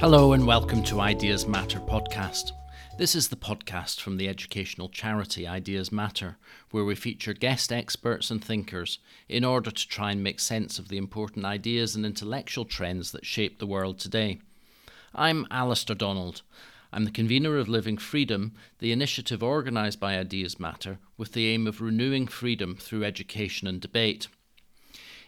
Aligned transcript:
Hello, 0.00 0.32
and 0.32 0.46
welcome 0.46 0.82
to 0.84 0.98
Ideas 0.98 1.46
Matter 1.46 1.78
podcast. 1.78 2.52
This 2.96 3.14
is 3.14 3.28
the 3.28 3.36
podcast 3.36 4.00
from 4.00 4.16
the 4.16 4.30
educational 4.30 4.88
charity 4.88 5.46
Ideas 5.46 5.92
Matter, 5.92 6.38
where 6.70 6.86
we 6.86 6.94
feature 6.94 7.34
guest 7.34 7.70
experts 7.70 8.30
and 8.30 8.42
thinkers 8.42 8.98
in 9.28 9.44
order 9.44 9.70
to 9.70 9.88
try 9.88 10.10
and 10.10 10.22
make 10.22 10.40
sense 10.40 10.78
of 10.78 10.88
the 10.88 10.96
important 10.96 11.44
ideas 11.44 11.94
and 11.94 12.06
intellectual 12.06 12.64
trends 12.64 13.12
that 13.12 13.26
shape 13.26 13.58
the 13.58 13.66
world 13.66 13.98
today. 13.98 14.38
I'm 15.14 15.46
Alastair 15.50 15.96
Donald. 15.96 16.40
I'm 16.94 17.04
the 17.04 17.10
convener 17.10 17.58
of 17.58 17.68
Living 17.68 17.98
Freedom, 17.98 18.52
the 18.78 18.92
initiative 18.92 19.42
organised 19.42 20.00
by 20.00 20.16
Ideas 20.16 20.58
Matter 20.58 20.98
with 21.18 21.32
the 21.32 21.48
aim 21.48 21.66
of 21.66 21.82
renewing 21.82 22.26
freedom 22.26 22.74
through 22.74 23.04
education 23.04 23.68
and 23.68 23.82
debate. 23.82 24.28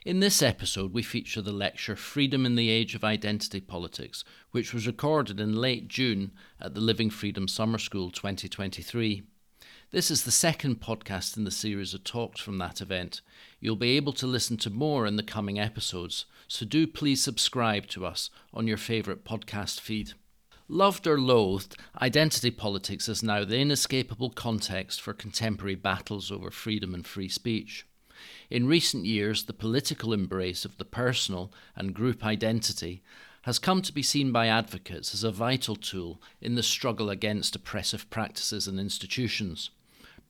In 0.05 0.19
this 0.19 0.43
episode, 0.43 0.93
we 0.93 1.05
feature 1.05 1.41
the 1.41 1.53
lecture 1.53 1.95
Freedom 1.95 2.45
in 2.45 2.57
the 2.57 2.71
Age 2.71 2.97
of 2.97 3.05
Identity 3.05 3.61
Politics, 3.61 4.25
which 4.51 4.75
was 4.75 4.85
recorded 4.85 5.39
in 5.39 5.55
late 5.55 5.87
June 5.87 6.33
at 6.61 6.75
the 6.75 6.81
Living 6.81 7.09
Freedom 7.09 7.47
Summer 7.47 7.79
School 7.79 8.11
2023. 8.11 9.23
This 9.93 10.11
is 10.11 10.25
the 10.25 10.33
second 10.33 10.81
podcast 10.81 11.37
in 11.37 11.45
the 11.45 11.53
series 11.53 11.95
of 11.95 12.03
talks 12.03 12.41
from 12.41 12.59
that 12.59 12.81
event. 12.81 13.21
You'll 13.61 13.77
be 13.77 13.97
able 13.97 14.13
to 14.15 14.27
listen 14.27 14.57
to 14.57 14.71
more 14.71 15.07
in 15.07 15.15
the 15.15 15.23
coming 15.23 15.61
episodes, 15.61 16.25
so 16.49 16.67
do 16.67 16.89
please 16.89 17.23
subscribe 17.23 17.87
to 17.91 18.05
us 18.05 18.29
on 18.53 18.67
your 18.67 18.79
favourite 18.79 19.25
podcast 19.25 19.79
feed. 19.79 20.15
Loved 20.67 21.07
or 21.07 21.21
loathed, 21.21 21.77
identity 22.01 22.51
politics 22.51 23.09
is 23.09 23.23
now 23.23 23.45
the 23.45 23.61
inescapable 23.61 24.31
context 24.31 25.01
for 25.01 25.13
contemporary 25.13 25.77
battles 25.77 26.33
over 26.33 26.51
freedom 26.51 26.93
and 26.93 27.07
free 27.07 27.29
speech. 27.29 27.87
In 28.51 28.67
recent 28.67 29.07
years, 29.07 29.45
the 29.45 29.53
political 29.53 30.13
embrace 30.13 30.65
of 30.65 30.77
the 30.79 30.85
personal 30.85 31.53
and 31.75 31.95
group 31.95 32.25
identity 32.25 33.03
has 33.43 33.59
come 33.59 33.83
to 33.83 33.93
be 33.93 34.03
seen 34.03 34.31
by 34.31 34.47
advocates 34.47 35.15
as 35.15 35.25
a 35.25 35.33
vital 35.33 35.77
tool 35.77 36.21
in 36.41 36.55
the 36.55 36.63
struggle 36.63 37.11
against 37.11 37.57
oppressive 37.57 38.09
practices 38.11 38.69
and 38.69 38.79
institutions. 38.79 39.71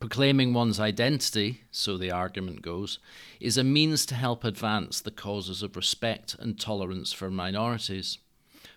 Proclaiming 0.00 0.52
one's 0.52 0.80
identity, 0.80 1.62
so 1.70 1.96
the 1.96 2.10
argument 2.10 2.62
goes, 2.62 2.98
is 3.38 3.56
a 3.56 3.62
means 3.62 4.04
to 4.06 4.14
help 4.14 4.42
advance 4.42 5.00
the 5.00 5.12
causes 5.12 5.62
of 5.62 5.76
respect 5.76 6.34
and 6.38 6.58
tolerance 6.58 7.12
for 7.12 7.30
minorities. 7.30 8.18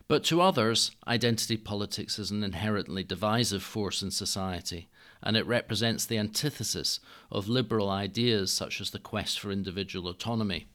But 0.07 0.23
to 0.25 0.41
others, 0.41 0.91
identity 1.07 1.57
politics 1.57 2.19
is 2.19 2.29
an 2.29 2.43
inherently 2.43 3.03
divisive 3.03 3.63
force 3.63 4.03
in 4.03 4.11
society, 4.11 4.87
and 5.21 5.35
it 5.35 5.47
represents 5.47 6.05
the 6.05 6.17
antithesis 6.17 6.99
of 7.31 7.47
liberal 7.47 7.89
ideas 7.89 8.51
such 8.51 8.79
as 8.79 8.91
the 8.91 8.99
quest 8.99 9.39
for 9.39 9.51
individual 9.51 10.07
autonomy. 10.07 10.67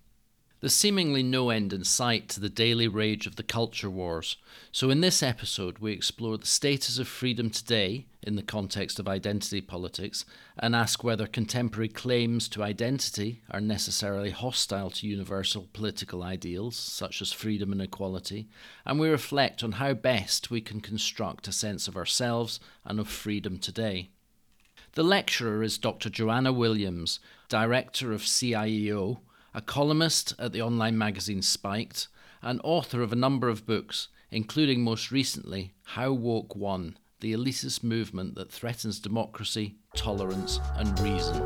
There's 0.61 0.75
seemingly 0.75 1.23
no 1.23 1.49
end 1.49 1.73
in 1.73 1.85
sight 1.85 2.29
to 2.31 2.41
the 2.41 2.51
daily 2.51 2.87
rage 2.87 3.27
of 3.27 3.37
the 3.37 3.43
culture 3.43 3.89
wars, 3.89 4.37
so 4.71 4.91
in 4.91 5.01
this 5.01 5.23
episode 5.23 5.79
we 5.79 5.93
explore 5.93 6.37
the 6.37 6.47
status 6.47 6.99
of 6.99 7.09
freedom 7.09 7.49
today 7.49 8.09
in 8.23 8.37
the 8.37 8.43
context 8.43 8.99
of 8.99 9.09
identity 9.09 9.63
politics 9.63 10.27
and 10.59 10.77
ask 10.77 11.03
whether 11.03 11.27
contemporary 11.27 11.89
claims 11.89 12.47
to 12.51 12.63
identity 12.63 13.41
are 13.51 13.61
necessarily 13.61 14.33
hostile 14.33 14.91
to 14.91 15.07
universal 15.07 15.67
political 15.73 16.23
ideals 16.23 16.77
such 16.77 17.23
as 17.23 17.33
freedom 17.33 17.73
and 17.73 17.81
equality, 17.81 18.47
and 18.85 19.01
we 19.01 19.09
reflect 19.09 19.65
on 19.65 19.73
how 19.73 19.95
best 19.95 20.51
we 20.51 20.61
can 20.61 20.83
construct 20.83 21.49
a 21.49 21.53
sense 21.53 21.89
of 21.89 21.97
ourselves 21.97 22.61
and 22.85 23.01
of 23.01 23.09
freedom 23.09 23.57
today. 23.57 24.11
The 24.95 25.05
lecturer 25.05 25.63
is 25.63 25.79
Dr. 25.79 26.11
Joanna 26.11 26.53
Williams, 26.53 27.21
Director 27.49 28.13
of 28.13 28.23
CIEO, 28.23 29.21
a 29.55 29.61
columnist 29.61 30.35
at 30.37 30.53
the 30.53 30.63
online 30.63 30.99
magazine 30.99 31.43
Spiked, 31.43 32.09
and 32.43 32.61
author 32.65 33.01
of 33.01 33.13
a 33.13 33.17
number 33.17 33.49
of 33.49 33.67
books, 33.67 34.09
including 34.33 34.83
most 34.83 35.13
recently 35.13 35.75
How 35.85 36.13
Woke 36.13 36.57
Won 36.57 36.99
The 37.21 37.33
Elitist 37.33 37.85
Movement 37.85 38.35
That 38.35 38.51
Threatens 38.51 38.99
Democracy, 38.99 39.77
Tolerance, 39.95 40.59
and 40.75 40.99
Reason. 40.99 41.39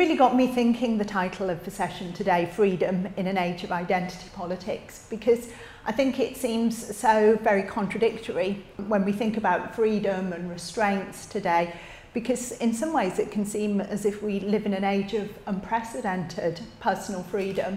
Really 0.00 0.16
got 0.16 0.34
me 0.34 0.46
thinking 0.46 0.96
the 0.96 1.04
title 1.04 1.50
of 1.50 1.62
the 1.66 1.70
session 1.70 2.10
today, 2.14 2.50
Freedom 2.56 3.06
in 3.18 3.26
an 3.26 3.36
Age 3.36 3.64
of 3.64 3.70
Identity 3.70 4.30
Politics, 4.34 5.06
because 5.10 5.50
I 5.84 5.92
think 5.92 6.18
it 6.18 6.38
seems 6.38 6.96
so 6.96 7.38
very 7.42 7.62
contradictory 7.64 8.64
when 8.86 9.04
we 9.04 9.12
think 9.12 9.36
about 9.36 9.76
freedom 9.76 10.32
and 10.32 10.48
restraints 10.48 11.26
today, 11.26 11.74
because 12.14 12.52
in 12.52 12.72
some 12.72 12.94
ways 12.94 13.18
it 13.18 13.30
can 13.30 13.44
seem 13.44 13.82
as 13.82 14.06
if 14.06 14.22
we 14.22 14.40
live 14.40 14.64
in 14.64 14.72
an 14.72 14.84
age 14.84 15.12
of 15.12 15.28
unprecedented 15.46 16.62
personal 16.80 17.22
freedom. 17.24 17.76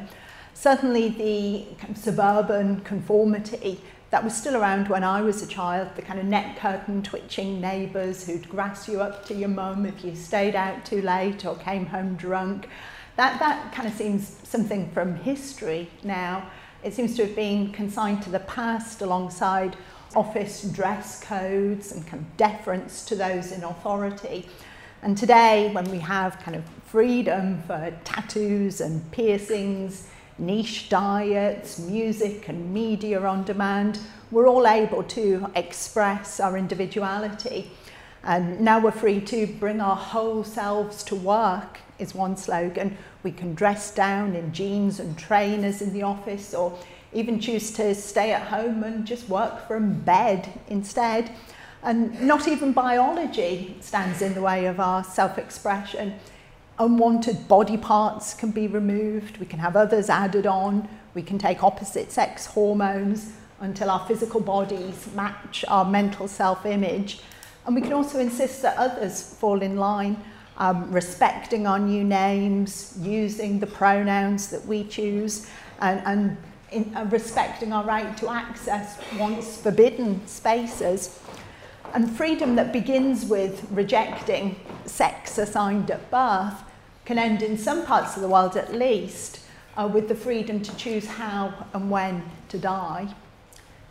Certainly 0.54 1.10
the 1.10 1.66
suburban 1.94 2.80
conformity 2.86 3.82
that 4.14 4.24
was 4.24 4.38
still 4.38 4.56
around 4.56 4.90
when 4.90 5.04
I 5.04 5.22
was 5.24 5.42
a 5.42 5.48
child, 5.48 5.90
the 5.96 6.04
kind 6.04 6.20
of 6.20 6.26
net 6.28 6.56
curtain 6.58 7.02
twitching 7.02 7.60
neighbours 7.60 8.28
who'd 8.28 8.48
grass 8.48 8.88
you 8.88 9.02
up 9.02 9.26
to 9.26 9.34
your 9.34 9.50
mum 9.50 9.88
if 9.88 10.06
you 10.06 10.16
stayed 10.16 10.56
out 10.56 10.86
too 10.86 11.02
late 11.02 11.48
or 11.48 11.56
came 11.56 11.88
home 11.88 12.14
drunk. 12.14 12.70
That, 13.16 13.40
that 13.40 13.74
kind 13.74 13.88
of 13.88 13.96
seems 13.96 14.38
something 14.44 14.92
from 14.92 15.16
history 15.16 15.90
now. 16.04 16.48
It 16.84 16.94
seems 16.94 17.16
to 17.16 17.26
have 17.26 17.36
been 17.36 17.72
consigned 17.72 18.22
to 18.22 18.30
the 18.30 18.42
past 18.42 19.02
alongside 19.02 19.76
office 20.16 20.62
dress 20.62 21.24
codes 21.24 21.92
and 21.92 22.06
kind 22.06 22.22
of 22.22 22.38
deference 22.38 23.06
to 23.06 23.16
those 23.16 23.52
in 23.52 23.64
authority. 23.64 24.48
And 25.02 25.18
today, 25.18 25.72
when 25.74 25.90
we 25.90 25.98
have 25.98 26.38
kind 26.38 26.56
of 26.56 26.64
freedom 26.86 27.64
for 27.64 27.92
tattoos 28.04 28.80
and 28.80 29.12
piercings, 29.12 30.08
niche 30.38 30.90
diets, 30.90 31.80
music 31.80 32.48
and 32.50 32.74
media 32.74 33.22
on 33.22 33.44
demand, 33.44 34.00
we're 34.32 34.48
all 34.48 34.68
able 34.68 35.04
to 35.04 35.48
express 35.56 36.40
our 36.40 36.58
individuality. 36.58 37.72
And 38.24 38.62
now 38.62 38.80
we're 38.80 38.92
free 38.92 39.20
to 39.22 39.48
bring 39.48 39.82
our 39.82 39.96
whole 39.96 40.44
selves 40.44 41.04
to 41.06 41.16
work, 41.16 41.80
is 42.00 42.16
one 42.16 42.38
slogan. 42.38 42.98
We 43.22 43.32
can 43.32 43.54
dress 43.54 43.94
down 43.94 44.36
in 44.36 44.54
jeans 44.54 45.00
and 45.00 45.18
trainers 45.18 45.82
in 45.82 45.94
the 45.94 46.04
office 46.04 46.54
or 46.54 46.78
even 47.12 47.40
choose 47.40 47.72
to 47.74 47.94
stay 47.94 48.32
at 48.32 48.48
home 48.48 48.84
and 48.84 49.06
just 49.06 49.30
work 49.30 49.68
from 49.68 50.00
bed 50.02 50.50
instead. 50.68 51.32
And 51.84 52.20
not 52.22 52.48
even 52.48 52.72
biology 52.72 53.76
stands 53.82 54.22
in 54.22 54.34
the 54.34 54.42
way 54.42 54.66
of 54.66 54.80
our 54.80 55.04
self 55.04 55.38
expression. 55.38 56.16
Unwanted 56.80 57.48
body 57.48 57.78
parts 57.78 58.34
can 58.34 58.50
be 58.50 58.68
removed, 58.68 59.38
we 59.38 59.46
can 59.46 59.60
have 59.60 59.76
others 59.76 60.10
added 60.10 60.48
on, 60.48 60.88
we 61.14 61.22
can 61.22 61.38
take 61.38 61.64
opposite 61.64 62.12
sex 62.12 62.48
hormones 62.48 63.34
until 63.60 63.92
our 63.92 64.06
physical 64.08 64.40
bodies 64.40 65.08
match 65.16 65.64
our 65.68 65.86
mental 65.86 66.28
self 66.28 66.66
image. 66.66 67.22
And 67.66 67.76
we 67.76 67.82
can 67.82 67.94
also 67.94 68.20
insist 68.20 68.62
that 68.64 68.76
others 68.78 69.22
fall 69.36 69.62
in 69.62 69.78
line 69.78 70.18
um, 70.58 70.92
respecting 70.92 71.66
our 71.66 71.80
new 71.80 72.04
names, 72.04 72.98
using 73.02 73.60
the 73.60 73.68
pronouns 73.68 74.50
that 74.50 74.66
we 74.66 74.84
choose, 74.84 75.48
and, 75.80 76.02
and 76.06 76.38
in, 76.72 76.96
uh, 76.96 77.06
respecting 77.06 77.72
our 77.72 77.84
right 77.84 78.16
to 78.18 78.30
access 78.30 78.98
once 79.18 79.58
forbidden 79.58 80.26
spaces. 80.28 81.20
And 81.94 82.10
freedom 82.10 82.56
that 82.56 82.74
begins 82.74 83.24
with 83.26 83.68
rejecting 83.70 84.60
sex 84.86 85.38
assigned 85.38 85.92
at 85.92 86.10
birth 86.10 86.64
can 87.06 87.20
end, 87.20 87.44
in 87.44 87.56
some 87.56 87.86
parts 87.86 88.16
of 88.16 88.24
the 88.24 88.28
world 88.28 88.58
at 88.58 88.74
least, 88.74 89.42
uh, 89.78 89.88
with 89.92 90.08
the 90.08 90.16
freedom 90.16 90.60
to 90.62 90.76
choose 90.76 91.06
how 91.06 91.68
and 91.74 91.92
when 91.92 92.24
to 92.50 92.58
die. 92.58 93.14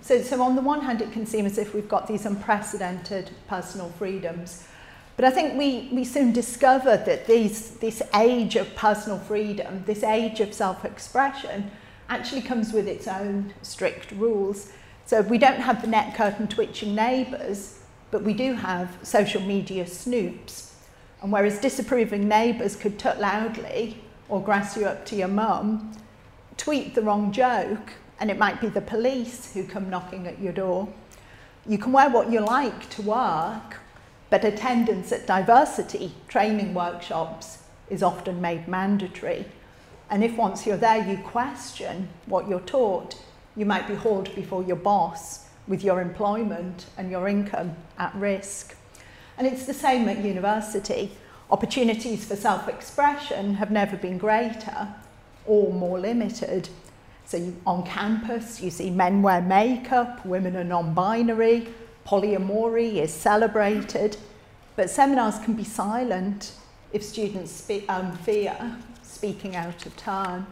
So, 0.00 0.20
so, 0.20 0.42
on 0.42 0.56
the 0.56 0.62
one 0.62 0.80
hand, 0.80 1.00
it 1.00 1.12
can 1.12 1.26
seem 1.26 1.46
as 1.46 1.58
if 1.58 1.74
we've 1.74 1.88
got 1.88 2.08
these 2.08 2.26
unprecedented 2.26 3.30
personal 3.46 3.90
freedoms. 3.90 4.66
But 5.14 5.26
I 5.26 5.30
think 5.30 5.56
we, 5.56 5.88
we 5.92 6.04
soon 6.04 6.32
discovered 6.32 7.04
that 7.04 7.28
these, 7.28 7.72
this 7.72 8.02
age 8.14 8.56
of 8.56 8.74
personal 8.74 9.18
freedom, 9.18 9.84
this 9.86 10.02
age 10.02 10.40
of 10.40 10.52
self 10.52 10.84
expression, 10.84 11.70
actually 12.08 12.42
comes 12.42 12.72
with 12.72 12.88
its 12.88 13.06
own 13.06 13.54
strict 13.62 14.10
rules. 14.12 14.72
So 15.06 15.20
if 15.20 15.28
we 15.28 15.38
don't 15.38 15.60
have 15.60 15.82
the 15.82 15.88
net 15.88 16.16
curtain 16.16 16.48
twitching 16.48 16.96
neighbours, 16.96 17.78
but 18.12 18.22
we 18.22 18.34
do 18.34 18.52
have 18.52 18.98
social 19.02 19.40
media 19.40 19.84
snoops. 19.84 20.74
And 21.22 21.32
whereas 21.32 21.58
disapproving 21.58 22.28
neighbours 22.28 22.76
could 22.76 22.98
tut 22.98 23.18
loudly 23.18 24.02
or 24.28 24.42
grass 24.42 24.76
you 24.76 24.84
up 24.84 25.06
to 25.06 25.16
your 25.16 25.28
mum, 25.28 25.92
tweet 26.58 26.94
the 26.94 27.02
wrong 27.02 27.32
joke, 27.32 27.94
and 28.20 28.30
it 28.30 28.38
might 28.38 28.60
be 28.60 28.68
the 28.68 28.82
police 28.82 29.52
who 29.54 29.64
come 29.64 29.88
knocking 29.88 30.26
at 30.26 30.40
your 30.40 30.52
door. 30.52 30.88
You 31.66 31.78
can 31.78 31.92
wear 31.92 32.10
what 32.10 32.30
you 32.30 32.40
like 32.40 32.90
to 32.90 33.02
work, 33.02 33.78
but 34.28 34.44
attendance 34.44 35.10
at 35.10 35.26
diversity 35.26 36.14
training 36.28 36.74
workshops 36.74 37.58
is 37.88 38.02
often 38.02 38.40
made 38.40 38.68
mandatory. 38.68 39.46
And 40.10 40.22
if 40.22 40.36
once 40.36 40.66
you're 40.66 40.76
there 40.76 41.08
you 41.08 41.16
question 41.16 42.10
what 42.26 42.46
you're 42.46 42.60
taught, 42.60 43.16
you 43.56 43.64
might 43.64 43.88
be 43.88 43.94
hauled 43.94 44.34
before 44.34 44.62
your 44.62 44.76
boss 44.76 45.46
with 45.68 45.84
your 45.84 46.00
employment 46.00 46.86
and 46.96 47.10
your 47.10 47.28
income 47.28 47.76
at 47.98 48.14
risk. 48.14 48.76
And 49.38 49.46
it's 49.46 49.66
the 49.66 49.74
same 49.74 50.08
at 50.08 50.24
university. 50.24 51.12
Opportunities 51.50 52.24
for 52.24 52.36
self 52.36 52.68
expression 52.68 53.54
have 53.54 53.70
never 53.70 53.96
been 53.96 54.18
greater 54.18 54.88
or 55.46 55.72
more 55.72 55.98
limited. 55.98 56.68
So, 57.24 57.36
you, 57.36 57.56
on 57.66 57.84
campus, 57.84 58.60
you 58.60 58.70
see 58.70 58.90
men 58.90 59.22
wear 59.22 59.40
makeup, 59.40 60.24
women 60.26 60.56
are 60.56 60.64
non 60.64 60.94
binary, 60.94 61.68
polyamory 62.06 62.94
is 62.94 63.12
celebrated, 63.12 64.16
but 64.76 64.90
seminars 64.90 65.38
can 65.38 65.54
be 65.54 65.64
silent 65.64 66.52
if 66.92 67.02
students 67.02 67.52
spe- 67.52 67.88
um, 67.88 68.16
fear 68.18 68.76
speaking 69.02 69.56
out 69.56 69.86
of 69.86 69.96
turn. 69.96 70.46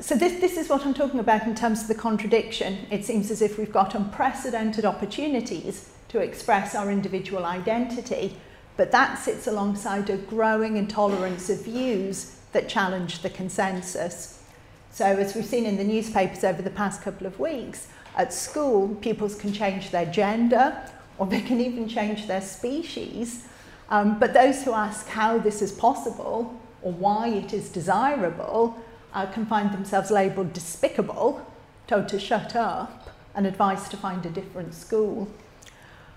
So 0.00 0.16
this, 0.16 0.40
this 0.40 0.56
is 0.56 0.68
what 0.68 0.84
I'm 0.84 0.92
talking 0.92 1.20
about 1.20 1.46
in 1.46 1.54
terms 1.54 1.82
of 1.82 1.88
the 1.88 1.94
contradiction. 1.94 2.78
It 2.90 3.04
seems 3.04 3.30
as 3.30 3.40
if 3.40 3.58
we've 3.58 3.72
got 3.72 3.94
unprecedented 3.94 4.84
opportunities 4.84 5.88
to 6.08 6.18
express 6.18 6.74
our 6.74 6.90
individual 6.90 7.44
identity, 7.44 8.36
but 8.76 8.90
that 8.90 9.18
sits 9.18 9.46
alongside 9.46 10.10
a 10.10 10.16
growing 10.16 10.76
intolerance 10.76 11.48
of 11.48 11.64
views 11.64 12.36
that 12.52 12.68
challenge 12.68 13.22
the 13.22 13.30
consensus. 13.30 14.42
So 14.90 15.04
as 15.04 15.34
we've 15.36 15.44
seen 15.44 15.64
in 15.64 15.76
the 15.76 15.84
newspapers 15.84 16.42
over 16.42 16.60
the 16.60 16.70
past 16.70 17.02
couple 17.02 17.26
of 17.26 17.38
weeks, 17.38 17.86
at 18.16 18.32
school, 18.32 18.96
pupils 19.00 19.36
can 19.36 19.52
change 19.52 19.90
their 19.90 20.06
gender 20.06 20.76
or 21.18 21.26
they 21.26 21.40
can 21.40 21.60
even 21.60 21.88
change 21.88 22.26
their 22.26 22.40
species. 22.40 23.44
Um, 23.90 24.18
but 24.18 24.34
those 24.34 24.64
who 24.64 24.72
ask 24.72 25.06
how 25.06 25.38
this 25.38 25.62
is 25.62 25.70
possible 25.70 26.60
or 26.82 26.92
why 26.92 27.28
it 27.28 27.52
is 27.52 27.68
desirable 27.68 28.76
uh, 29.14 29.26
can 29.26 29.46
find 29.46 29.72
themselves 29.72 30.10
labelled 30.10 30.52
despicable, 30.52 31.46
told 31.86 32.08
to 32.08 32.18
shut 32.18 32.54
up, 32.56 33.08
and 33.34 33.46
advised 33.46 33.90
to 33.92 33.96
find 33.96 34.26
a 34.26 34.30
different 34.30 34.74
school. 34.74 35.28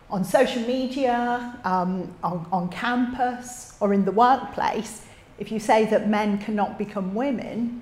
On 0.09 0.23
social 0.23 0.61
media, 0.63 1.59
um, 1.63 2.13
on, 2.23 2.45
on 2.51 2.69
campus, 2.69 3.75
or 3.79 3.93
in 3.93 4.05
the 4.05 4.11
workplace, 4.11 5.05
if 5.37 5.51
you 5.51 5.59
say 5.59 5.85
that 5.85 6.09
men 6.09 6.37
cannot 6.39 6.77
become 6.77 7.13
women, 7.13 7.81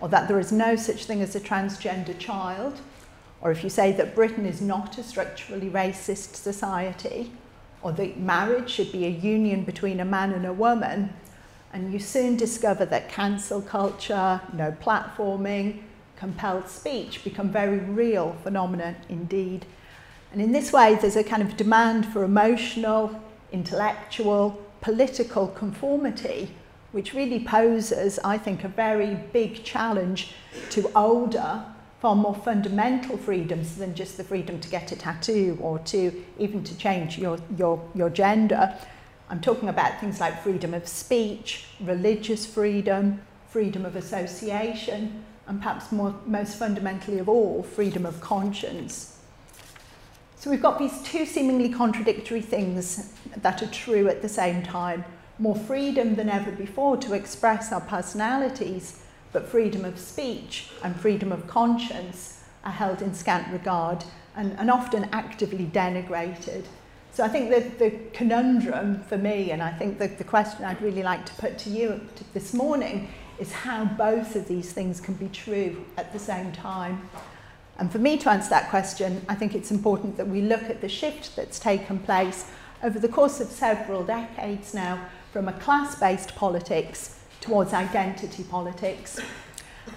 or 0.00 0.08
that 0.08 0.28
there 0.28 0.38
is 0.38 0.52
no 0.52 0.76
such 0.76 1.04
thing 1.04 1.20
as 1.20 1.34
a 1.34 1.40
transgender 1.40 2.16
child, 2.18 2.80
or 3.40 3.50
if 3.50 3.62
you 3.62 3.70
say 3.70 3.92
that 3.92 4.14
Britain 4.14 4.46
is 4.46 4.60
not 4.60 4.96
a 4.98 5.02
structurally 5.02 5.68
racist 5.68 6.36
society, 6.36 7.32
or 7.82 7.92
that 7.92 8.18
marriage 8.18 8.70
should 8.70 8.90
be 8.92 9.04
a 9.04 9.10
union 9.10 9.64
between 9.64 10.00
a 10.00 10.04
man 10.04 10.32
and 10.32 10.46
a 10.46 10.52
woman, 10.52 11.12
and 11.76 11.92
you 11.92 11.98
soon 11.98 12.38
discover 12.38 12.86
that 12.86 13.06
cancel 13.10 13.60
culture, 13.60 14.40
no 14.54 14.74
platforming, 14.82 15.82
compelled 16.16 16.66
speech 16.70 17.22
become 17.22 17.50
very 17.50 17.80
real 17.80 18.34
phenomena 18.42 18.96
indeed. 19.10 19.66
And 20.32 20.40
in 20.40 20.52
this 20.52 20.72
way, 20.72 20.94
there's 20.94 21.16
a 21.16 21.22
kind 21.22 21.42
of 21.42 21.54
demand 21.58 22.06
for 22.06 22.24
emotional, 22.24 23.20
intellectual, 23.52 24.58
political 24.80 25.48
conformity, 25.48 26.48
which 26.92 27.12
really 27.12 27.44
poses, 27.44 28.18
I 28.24 28.38
think, 28.38 28.64
a 28.64 28.68
very 28.68 29.14
big 29.34 29.62
challenge 29.62 30.32
to 30.70 30.90
older, 30.96 31.62
far 32.00 32.16
more 32.16 32.34
fundamental 32.34 33.18
freedoms 33.18 33.76
than 33.76 33.94
just 33.94 34.16
the 34.16 34.24
freedom 34.24 34.60
to 34.60 34.70
get 34.70 34.92
a 34.92 34.96
tattoo 34.96 35.58
or 35.60 35.78
to 35.80 36.24
even 36.38 36.64
to 36.64 36.78
change 36.78 37.18
your, 37.18 37.38
your, 37.58 37.86
your 37.94 38.08
gender. 38.08 38.74
I'm 39.28 39.40
talking 39.40 39.68
about 39.68 40.00
things 40.00 40.20
like 40.20 40.42
freedom 40.42 40.72
of 40.72 40.86
speech, 40.86 41.64
religious 41.80 42.46
freedom, 42.46 43.22
freedom 43.48 43.84
of 43.84 43.96
association, 43.96 45.24
and 45.46 45.60
perhaps 45.60 45.90
more, 45.90 46.14
most 46.26 46.58
fundamentally 46.58 47.18
of 47.18 47.28
all, 47.28 47.62
freedom 47.62 48.06
of 48.06 48.20
conscience. 48.20 49.18
So 50.36 50.50
we've 50.50 50.62
got 50.62 50.78
these 50.78 51.02
two 51.02 51.26
seemingly 51.26 51.70
contradictory 51.70 52.40
things 52.40 53.12
that 53.36 53.62
are 53.62 53.70
true 53.70 54.08
at 54.08 54.22
the 54.22 54.28
same 54.28 54.62
time. 54.62 55.04
More 55.38 55.56
freedom 55.56 56.14
than 56.14 56.28
ever 56.28 56.52
before 56.52 56.96
to 56.98 57.14
express 57.14 57.72
our 57.72 57.80
personalities, 57.80 59.02
but 59.32 59.48
freedom 59.48 59.84
of 59.84 59.98
speech 59.98 60.68
and 60.84 60.94
freedom 60.94 61.32
of 61.32 61.48
conscience 61.48 62.44
are 62.64 62.72
held 62.72 63.02
in 63.02 63.14
scant 63.14 63.52
regard 63.52 64.04
and, 64.36 64.56
and 64.58 64.70
often 64.70 65.08
actively 65.12 65.66
denigrated. 65.66 66.64
So 67.16 67.24
I 67.24 67.28
think 67.28 67.48
that 67.48 67.78
the 67.78 67.92
conundrum 68.12 69.02
for 69.04 69.16
me, 69.16 69.50
and 69.50 69.62
I 69.62 69.72
think 69.72 69.98
that 70.00 70.18
the 70.18 70.24
question 70.24 70.66
I'd 70.66 70.82
really 70.82 71.02
like 71.02 71.24
to 71.24 71.32
put 71.36 71.56
to 71.60 71.70
you 71.70 71.98
this 72.34 72.52
morning, 72.52 73.08
is 73.38 73.50
how 73.50 73.86
both 73.86 74.36
of 74.36 74.46
these 74.46 74.74
things 74.74 75.00
can 75.00 75.14
be 75.14 75.30
true 75.30 75.82
at 75.96 76.12
the 76.12 76.18
same 76.18 76.52
time. 76.52 77.08
And 77.78 77.90
for 77.90 77.98
me 77.98 78.18
to 78.18 78.28
answer 78.28 78.50
that 78.50 78.68
question, 78.68 79.24
I 79.30 79.34
think 79.34 79.54
it's 79.54 79.70
important 79.70 80.18
that 80.18 80.28
we 80.28 80.42
look 80.42 80.64
at 80.64 80.82
the 80.82 80.90
shift 80.90 81.36
that's 81.36 81.58
taken 81.58 82.00
place 82.00 82.50
over 82.82 82.98
the 82.98 83.08
course 83.08 83.40
of 83.40 83.48
several 83.48 84.04
decades 84.04 84.74
now 84.74 85.02
from 85.32 85.48
a 85.48 85.54
class-based 85.54 86.36
politics 86.36 87.18
towards 87.40 87.72
identity 87.72 88.44
politics. 88.44 89.18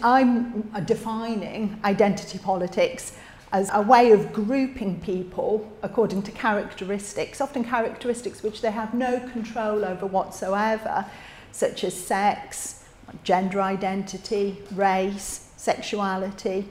I'm 0.02 0.72
uh, 0.74 0.80
defining 0.80 1.82
identity 1.84 2.38
politics 2.38 3.18
as 3.52 3.70
a 3.74 3.82
way 3.82 4.12
of 4.12 4.32
grouping 4.32 5.00
people 5.02 5.72
according 5.82 6.22
to 6.24 6.32
characteristics, 6.32 7.42
often 7.42 7.64
characteristics 7.64 8.44
which 8.44 8.62
they 8.62 8.72
have 8.72 8.94
no 8.94 9.20
control 9.32 9.84
over 9.84 10.06
whatsoever, 10.06 11.06
such 11.52 11.84
as 11.84 11.94
sex, 11.94 12.84
gender 13.24 13.62
identity, 13.62 14.62
race, 14.74 15.50
sexuality. 15.58 16.70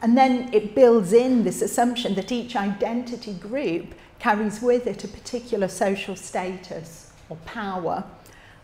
And 0.00 0.16
then 0.16 0.52
it 0.54 0.74
builds 0.74 1.12
in 1.12 1.44
this 1.44 1.60
assumption 1.60 2.14
that 2.14 2.32
each 2.32 2.56
identity 2.56 3.34
group 3.34 3.94
carries 4.18 4.62
with 4.62 4.86
it 4.86 5.04
a 5.04 5.08
particular 5.08 5.68
social 5.68 6.16
status 6.16 7.12
or 7.28 7.36
power, 7.44 8.04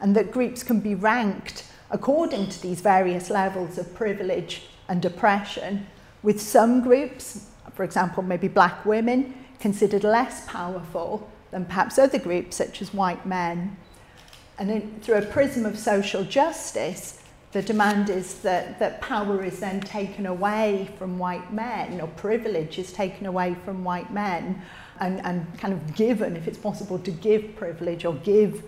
and 0.01 0.17
that 0.17 0.33
groups 0.33 0.63
can 0.63 0.81
be 0.81 0.95
ranked 0.95 1.65
according 1.91 2.49
to 2.49 2.63
these 2.63 2.81
various 2.81 3.29
levels 3.29 3.77
of 3.77 3.95
privilege 3.95 4.63
and 4.89 5.05
oppression 5.05 5.87
with 6.23 6.41
some 6.41 6.83
groups, 6.83 7.47
for 7.75 7.85
example, 7.85 8.23
maybe 8.23 8.49
black 8.49 8.85
women, 8.85 9.35
considered 9.59 10.05
less 10.05 10.47
powerful 10.47 11.31
than 11.51 11.65
perhaps 11.65 11.99
other 11.99 12.19
groups 12.19 12.57
such 12.57 12.83
as 12.83 12.93
white 12.93 13.25
men. 13.27 13.77
And 14.59 14.71
in, 14.71 15.01
through 15.01 15.17
a 15.17 15.23
prism 15.23 15.65
of 15.67 15.79
social 15.79 16.25
justice, 16.25 17.23
the 17.53 17.63
demand 17.63 18.09
is 18.09 18.37
that, 18.41 18.79
that 18.79 19.01
power 19.01 19.45
is 19.45 19.61
then 19.61 19.81
taken 19.81 20.27
away 20.27 20.89
from 20.99 21.19
white 21.19 21.53
men, 21.53 22.01
or 22.01 22.09
privilege 22.09 22.79
is 22.79 22.93
taken 22.93 23.27
away 23.27 23.55
from 23.65 23.85
white 23.85 24.13
men, 24.13 24.63
and, 25.01 25.21
and 25.25 25.59
kind 25.59 25.75
of 25.75 25.95
given, 25.95 26.37
if 26.37 26.49
it's 26.49 26.59
possible, 26.59 26.99
to 26.99 27.11
give 27.11 27.55
privilege 27.57 28.05
or 28.05 28.15
give 28.15 28.63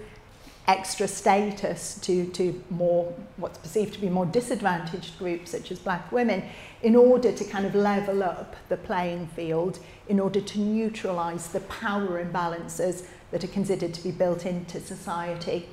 extra 0.66 1.06
status 1.06 1.98
to, 2.00 2.26
to 2.28 2.62
more 2.70 3.12
what's 3.36 3.58
perceived 3.58 3.92
to 3.94 4.00
be 4.00 4.08
more 4.08 4.24
disadvantaged 4.24 5.18
groups 5.18 5.50
such 5.50 5.70
as 5.70 5.78
black 5.78 6.10
women 6.10 6.42
in 6.82 6.96
order 6.96 7.30
to 7.32 7.44
kind 7.44 7.66
of 7.66 7.74
level 7.74 8.22
up 8.22 8.56
the 8.68 8.76
playing 8.76 9.26
field 9.28 9.78
in 10.08 10.18
order 10.18 10.40
to 10.40 10.58
neutralize 10.58 11.48
the 11.48 11.60
power 11.60 12.24
imbalances 12.24 13.04
that 13.30 13.44
are 13.44 13.48
considered 13.48 13.92
to 13.92 14.02
be 14.02 14.10
built 14.10 14.46
into 14.46 14.80
society. 14.80 15.68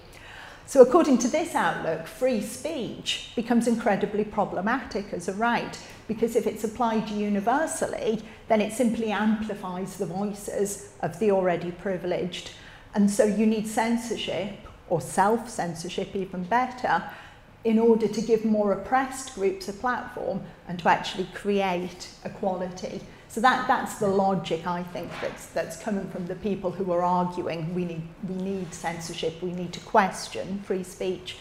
So 0.66 0.82
according 0.82 1.18
to 1.20 1.28
this 1.28 1.56
outlook, 1.56 2.08
free 2.08 2.42
speech 2.42 3.32
becomes 3.36 3.68
incredibly 3.68 4.24
problematic 4.24 5.14
as 5.14 5.28
a 5.28 5.34
right 5.34 5.78
because 6.08 6.36
if 6.36 6.48
it's 6.48 6.64
applied 6.64 7.10
universally, 7.10 8.22
then 8.48 8.60
it 8.62 8.74
simply 8.74 9.12
amplifies 9.12 9.98
the 9.98 10.06
voices 10.06 10.90
of 11.02 11.18
the 11.20 11.32
already 11.32 11.72
privileged. 11.72 12.52
And 12.94 13.10
so 13.10 13.24
you 13.24 13.46
need 13.46 13.68
censorship 13.68 14.54
or 14.92 15.00
self-censorship 15.00 16.14
even 16.16 16.44
better, 16.44 17.02
in 17.64 17.80
order 17.80 18.08
to 18.08 18.22
give 18.22 18.44
more 18.44 18.74
oppressed 18.74 19.34
groups 19.36 19.70
a 19.70 19.74
platform 19.74 20.42
and 20.68 20.78
to 20.80 20.90
actually 20.90 21.28
create 21.34 22.10
equality. 22.26 23.00
So 23.30 23.40
that, 23.40 23.68
that's 23.70 24.00
the 24.00 24.08
logic, 24.08 24.68
I 24.68 24.84
think, 24.84 25.10
that's, 25.22 25.46
that's 25.48 25.82
coming 25.82 26.10
from 26.10 26.28
the 26.28 26.36
people 26.36 26.72
who 26.72 26.92
are 26.92 27.04
arguing 27.04 27.74
we 27.74 27.86
need, 27.86 28.04
we 28.28 28.36
need 28.36 28.74
censorship, 28.74 29.42
we 29.42 29.54
need 29.54 29.72
to 29.72 29.80
question 29.80 30.60
free 30.66 30.84
speech. 30.84 31.38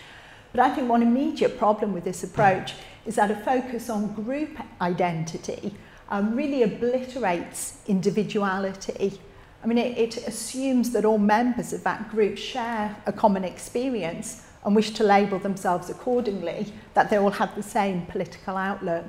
But 0.52 0.61
I 0.61 0.73
think 0.73 0.88
one 0.88 1.02
immediate 1.02 1.59
problem 1.59 1.92
with 1.92 2.04
this 2.04 2.23
approach 2.23 2.75
is 3.04 3.16
that 3.16 3.33
a 3.33 3.37
focus 3.37 3.90
on 3.90 4.14
group 4.14 4.50
identity 4.80 5.75
um, 6.09 6.37
really 6.37 6.62
obliterates 6.62 7.78
individuality 7.88 9.21
I 9.62 9.67
mean, 9.67 9.79
it, 9.79 9.99
it 9.99 10.17
assumes 10.26 10.90
that 10.93 11.05
all 11.05 11.19
members 11.19 11.73
of 11.73 11.85
that 11.85 12.11
group 12.11 12.38
share 12.38 12.97
a 13.07 13.12
common 13.12 13.45
experience 13.45 14.47
and 14.64 14.76
wish 14.76 14.90
to 14.90 15.05
label 15.05 15.38
themselves 15.38 15.90
accordingly, 15.90 16.73
that 16.95 17.11
they 17.11 17.17
all 17.17 17.31
have 17.31 17.55
the 17.55 17.62
same 17.62 18.07
political 18.07 18.57
outlook. 18.57 19.07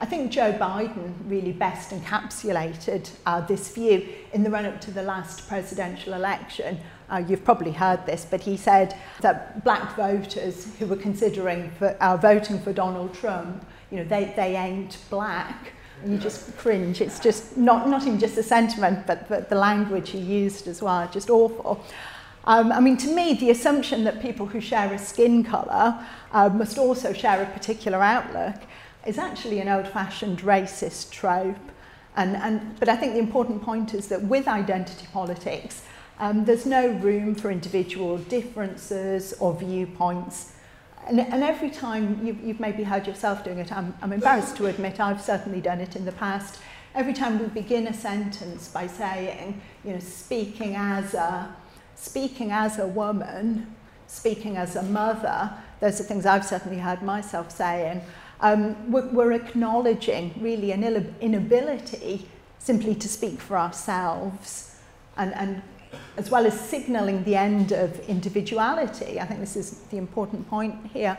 I 0.00 0.06
think 0.06 0.30
Joe 0.30 0.52
Biden 0.52 1.12
really 1.26 1.52
best 1.52 1.90
encapsulated 1.90 3.10
uh, 3.26 3.40
this 3.40 3.72
view 3.74 4.08
in 4.32 4.44
the 4.44 4.50
run-up 4.50 4.80
to 4.82 4.90
the 4.92 5.02
last 5.02 5.48
presidential 5.48 6.14
election. 6.14 6.78
Uh, 7.10 7.22
you've 7.26 7.44
probably 7.44 7.72
heard 7.72 8.04
this, 8.06 8.24
but 8.28 8.40
he 8.40 8.56
said 8.56 8.96
that 9.20 9.64
black 9.64 9.96
voters 9.96 10.72
who 10.78 10.86
were 10.86 10.96
considering 10.96 11.70
for, 11.78 11.88
uh, 12.00 12.16
voting 12.16 12.60
for 12.60 12.72
Donald 12.72 13.12
Trump, 13.14 13.64
you 13.90 13.96
know, 13.96 14.04
they, 14.04 14.32
they 14.36 14.54
ain't 14.54 14.98
black, 15.10 15.72
you 16.06 16.18
just 16.18 16.56
cringe. 16.56 17.00
It's 17.00 17.20
just 17.20 17.56
not, 17.56 17.88
not 17.88 18.02
even 18.02 18.18
just 18.18 18.34
the 18.34 18.42
sentiment, 18.42 19.06
but, 19.06 19.28
but 19.28 19.48
the 19.48 19.54
language 19.56 20.10
he 20.10 20.18
used 20.18 20.68
as 20.68 20.82
well, 20.82 21.08
just 21.12 21.30
awful. 21.30 21.84
Um, 22.44 22.72
I 22.72 22.80
mean, 22.80 22.96
to 22.98 23.14
me, 23.14 23.34
the 23.34 23.50
assumption 23.50 24.04
that 24.04 24.22
people 24.22 24.46
who 24.46 24.60
share 24.60 24.92
a 24.92 24.98
skin 24.98 25.44
colour 25.44 26.04
uh, 26.32 26.48
must 26.48 26.78
also 26.78 27.12
share 27.12 27.42
a 27.42 27.46
particular 27.46 28.02
outlook 28.02 28.56
is 29.06 29.18
actually 29.18 29.60
an 29.60 29.68
old-fashioned 29.68 30.40
racist 30.40 31.10
trope. 31.10 31.56
And, 32.16 32.36
and, 32.36 32.78
but 32.80 32.88
I 32.88 32.96
think 32.96 33.12
the 33.12 33.18
important 33.18 33.62
point 33.62 33.94
is 33.94 34.08
that 34.08 34.22
with 34.22 34.48
identity 34.48 35.06
politics, 35.12 35.82
um, 36.18 36.44
there's 36.44 36.66
no 36.66 36.88
room 36.88 37.34
for 37.34 37.50
individual 37.50 38.18
differences 38.18 39.34
or 39.40 39.54
viewpoints. 39.54 40.52
And, 41.08 41.20
and 41.20 41.42
every 41.42 41.70
time 41.70 42.20
you've, 42.24 42.40
you've 42.44 42.60
maybe 42.60 42.82
heard 42.82 43.06
yourself 43.06 43.42
doing 43.42 43.58
it, 43.58 43.72
I'm, 43.72 43.94
I'm 44.02 44.12
embarrassed 44.12 44.56
to 44.56 44.66
admit 44.66 45.00
I've 45.00 45.22
certainly 45.22 45.60
done 45.60 45.80
it 45.80 45.96
in 45.96 46.04
the 46.04 46.12
past. 46.12 46.60
Every 46.94 47.14
time 47.14 47.38
we 47.38 47.46
begin 47.46 47.86
a 47.86 47.94
sentence 47.94 48.68
by 48.68 48.86
saying, 48.86 49.60
you 49.84 49.94
know, 49.94 50.00
speaking 50.00 50.76
as 50.76 51.14
a, 51.14 51.54
speaking 51.94 52.52
as 52.52 52.78
a 52.78 52.86
woman, 52.86 53.74
speaking 54.06 54.58
as 54.58 54.76
a 54.76 54.82
mother, 54.82 55.50
those 55.80 55.98
are 55.98 56.04
things 56.04 56.26
I've 56.26 56.44
certainly 56.44 56.78
heard 56.78 57.02
myself 57.02 57.50
saying. 57.50 58.02
Um, 58.40 58.90
we're, 58.90 59.08
we're 59.08 59.32
acknowledging 59.32 60.34
really 60.40 60.72
an 60.72 60.84
inability 61.20 62.28
simply 62.58 62.94
to 62.96 63.08
speak 63.08 63.40
for 63.40 63.56
ourselves 63.56 64.76
and, 65.16 65.34
and 65.34 65.62
as 66.16 66.30
well 66.30 66.46
as 66.46 66.58
signalling 66.58 67.24
the 67.24 67.36
end 67.36 67.72
of 67.72 68.00
individuality. 68.08 69.20
I 69.20 69.24
think 69.24 69.40
this 69.40 69.56
is 69.56 69.78
the 69.90 69.96
important 69.96 70.48
point 70.48 70.74
here. 70.92 71.16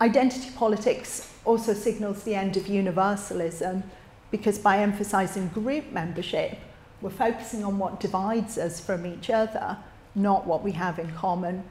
Identity 0.00 0.50
politics 0.56 1.32
also 1.44 1.72
signals 1.72 2.22
the 2.22 2.34
end 2.34 2.56
of 2.56 2.68
universalism 2.68 3.82
because 4.30 4.58
by 4.58 4.78
emphasizing 4.78 5.48
group 5.48 5.90
membership, 5.92 6.58
we're 7.00 7.10
focusing 7.10 7.64
on 7.64 7.78
what 7.78 8.00
divides 8.00 8.58
us 8.58 8.80
from 8.80 9.06
each 9.06 9.30
other, 9.30 9.78
not 10.14 10.46
what 10.46 10.62
we 10.62 10.72
have 10.72 10.98
in 10.98 11.10
common. 11.12 11.64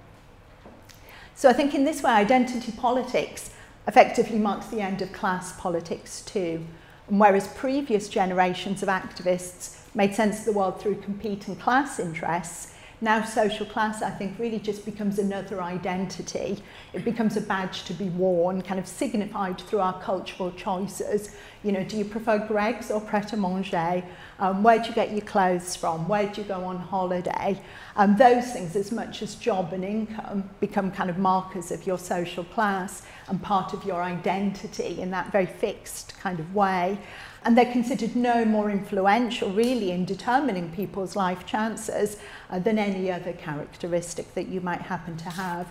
So 1.35 1.49
I 1.49 1.53
think 1.53 1.73
in 1.73 1.83
this 1.83 2.01
way, 2.01 2.11
identity 2.11 2.71
politics 2.71 3.51
effectively 3.87 4.39
marks 4.39 4.67
the 4.67 4.81
end 4.81 5.01
of 5.01 5.11
class 5.11 5.59
politics 5.59 6.21
too. 6.21 6.65
And 7.07 7.19
whereas 7.19 7.47
previous 7.49 8.09
generations 8.09 8.81
of 8.81 8.89
activists 8.89 9.77
made 9.95 10.15
sense 10.15 10.39
of 10.39 10.45
the 10.45 10.53
world 10.53 10.79
through 10.79 11.01
competing 11.01 11.55
class 11.55 11.99
interests, 11.99 12.73
now 13.01 13.23
social 13.23 13.65
class, 13.65 14.01
I 14.01 14.09
think, 14.09 14.39
really 14.39 14.59
just 14.59 14.85
becomes 14.85 15.19
another 15.19 15.61
identity. 15.61 16.63
It 16.93 17.03
becomes 17.03 17.35
a 17.35 17.41
badge 17.41 17.83
to 17.85 17.93
be 17.93 18.09
worn, 18.09 18.61
kind 18.61 18.79
of 18.79 18.87
signified 18.87 19.59
through 19.59 19.79
our 19.81 20.01
cultural 20.01 20.51
choices. 20.51 21.35
You 21.63 21.73
know, 21.73 21.83
do 21.83 21.97
you 21.97 22.05
prefer 22.05 22.39
Greggs 22.39 22.91
or 22.91 23.01
Pret-a-Manger? 23.01 24.03
Um, 24.39 24.63
where 24.63 24.79
do 24.79 24.89
you 24.89 24.95
get 24.95 25.11
your 25.11 25.21
clothes 25.21 25.75
from? 25.75 26.07
Where 26.07 26.27
do 26.27 26.41
you 26.41 26.47
go 26.47 26.63
on 26.63 26.77
holiday? 26.77 27.59
Um, 27.95 28.15
those 28.17 28.51
things, 28.53 28.75
as 28.75 28.91
much 28.91 29.21
as 29.21 29.35
job 29.35 29.73
and 29.73 29.83
income, 29.83 30.49
become 30.59 30.91
kind 30.91 31.09
of 31.09 31.17
markers 31.17 31.71
of 31.71 31.85
your 31.85 31.97
social 31.97 32.43
class 32.43 33.03
and 33.27 33.41
part 33.41 33.73
of 33.73 33.83
your 33.83 34.01
identity 34.01 35.01
in 35.01 35.11
that 35.11 35.31
very 35.31 35.45
fixed 35.47 36.17
kind 36.19 36.39
of 36.39 36.53
way. 36.55 36.97
And 37.45 37.55
they're 37.55 37.71
considered 37.71 38.15
no 38.15 38.43
more 38.43 38.71
influential, 38.71 39.51
really, 39.51 39.91
in 39.91 40.03
determining 40.03 40.71
people's 40.71 41.15
life 41.15 41.45
chances 41.45 42.17
uh, 42.49 42.57
than 42.57 42.79
any 42.79 43.11
other 43.11 43.33
characteristic 43.33 44.33
that 44.33 44.47
you 44.47 44.61
might 44.61 44.81
happen 44.81 45.15
to 45.17 45.29
have. 45.29 45.67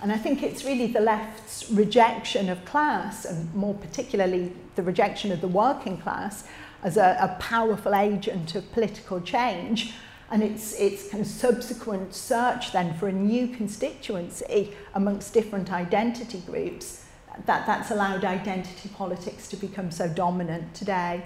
And 0.00 0.12
I 0.12 0.18
think 0.18 0.44
it's 0.44 0.64
really 0.64 0.86
the 0.86 1.00
left's 1.00 1.68
rejection 1.70 2.48
of 2.48 2.64
class, 2.64 3.24
and 3.24 3.52
more 3.54 3.74
particularly 3.74 4.52
the 4.76 4.84
rejection 4.84 5.32
of 5.32 5.40
the 5.40 5.48
working 5.48 5.98
class, 5.98 6.44
as 6.84 6.96
a, 6.96 7.18
a 7.20 7.36
powerful 7.40 7.94
agent 7.94 8.54
of 8.54 8.70
political 8.72 9.20
change, 9.20 9.94
and 10.30 10.42
its, 10.42 10.74
its 10.78 11.08
kind 11.10 11.22
of 11.22 11.26
subsequent 11.26 12.14
search 12.14 12.72
then 12.72 12.94
for 12.94 13.08
a 13.08 13.12
new 13.12 13.48
constituency 13.48 14.74
amongst 14.94 15.32
different 15.34 15.72
identity 15.72 16.42
groups, 16.46 17.05
that, 17.44 17.66
that's 17.66 17.90
allowed 17.90 18.24
identity 18.24 18.88
politics 18.88 19.48
to 19.48 19.56
become 19.56 19.90
so 19.90 20.08
dominant 20.08 20.74
today. 20.74 21.22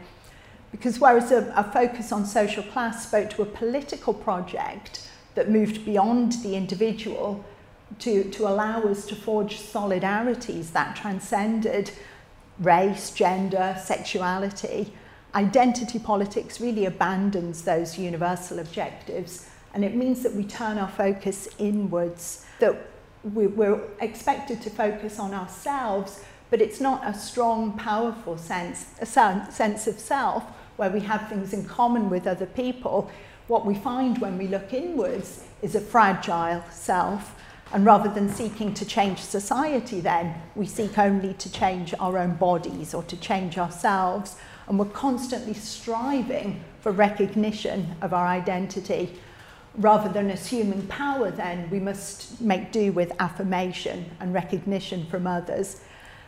Because 0.72 0.98
whereas 0.98 1.32
a, 1.32 1.52
a 1.56 1.64
focus 1.64 2.12
on 2.12 2.26
social 2.26 2.62
class 2.62 3.06
spoke 3.06 3.30
to 3.30 3.42
a 3.42 3.46
political 3.46 4.14
project 4.14 5.08
that 5.34 5.50
moved 5.50 5.84
beyond 5.84 6.32
the 6.42 6.56
individual 6.56 7.44
to, 8.00 8.24
to 8.30 8.46
allow 8.46 8.82
us 8.82 9.06
to 9.06 9.16
forge 9.16 9.58
solidarities 9.60 10.72
that 10.72 10.96
transcended 10.96 11.90
race, 12.58 13.10
gender, 13.10 13.76
sexuality, 13.82 14.92
identity 15.34 15.98
politics 15.98 16.60
really 16.60 16.84
abandons 16.86 17.62
those 17.62 17.98
universal 17.98 18.58
objectives 18.58 19.48
and 19.74 19.84
it 19.84 19.94
means 19.94 20.22
that 20.22 20.34
we 20.34 20.44
turn 20.44 20.78
our 20.78 20.88
focus 20.88 21.48
inwards, 21.58 22.44
that 22.58 22.89
we're 23.22 23.80
expected 24.00 24.62
to 24.62 24.70
focus 24.70 25.18
on 25.18 25.34
ourselves, 25.34 26.24
but 26.48 26.60
it's 26.60 26.80
not 26.80 27.06
a 27.06 27.14
strong, 27.14 27.76
powerful 27.76 28.38
sense, 28.38 28.86
a 29.00 29.06
sense 29.06 29.86
of 29.86 29.98
self 29.98 30.44
where 30.76 30.90
we 30.90 31.00
have 31.00 31.28
things 31.28 31.52
in 31.52 31.64
common 31.64 32.08
with 32.08 32.26
other 32.26 32.46
people. 32.46 33.10
What 33.48 33.66
we 33.66 33.74
find 33.74 34.18
when 34.18 34.38
we 34.38 34.46
look 34.46 34.72
inwards 34.72 35.44
is 35.60 35.74
a 35.74 35.80
fragile 35.80 36.64
self. 36.70 37.34
And 37.72 37.84
rather 37.84 38.08
than 38.08 38.28
seeking 38.28 38.74
to 38.74 38.84
change 38.84 39.20
society, 39.20 40.00
then 40.00 40.34
we 40.56 40.66
seek 40.66 40.98
only 40.98 41.34
to 41.34 41.52
change 41.52 41.94
our 42.00 42.18
own 42.18 42.34
bodies 42.34 42.94
or 42.94 43.02
to 43.04 43.16
change 43.16 43.58
ourselves. 43.58 44.36
And 44.66 44.78
we're 44.78 44.86
constantly 44.86 45.54
striving 45.54 46.64
for 46.80 46.90
recognition 46.90 47.94
of 48.00 48.12
our 48.12 48.26
identity 48.26 49.18
rather 49.76 50.08
than 50.08 50.30
assuming 50.30 50.86
power 50.86 51.30
then 51.30 51.68
we 51.70 51.78
must 51.78 52.40
make 52.40 52.72
do 52.72 52.92
with 52.92 53.12
affirmation 53.20 54.10
and 54.20 54.34
recognition 54.34 55.06
from 55.06 55.26
others. 55.26 55.80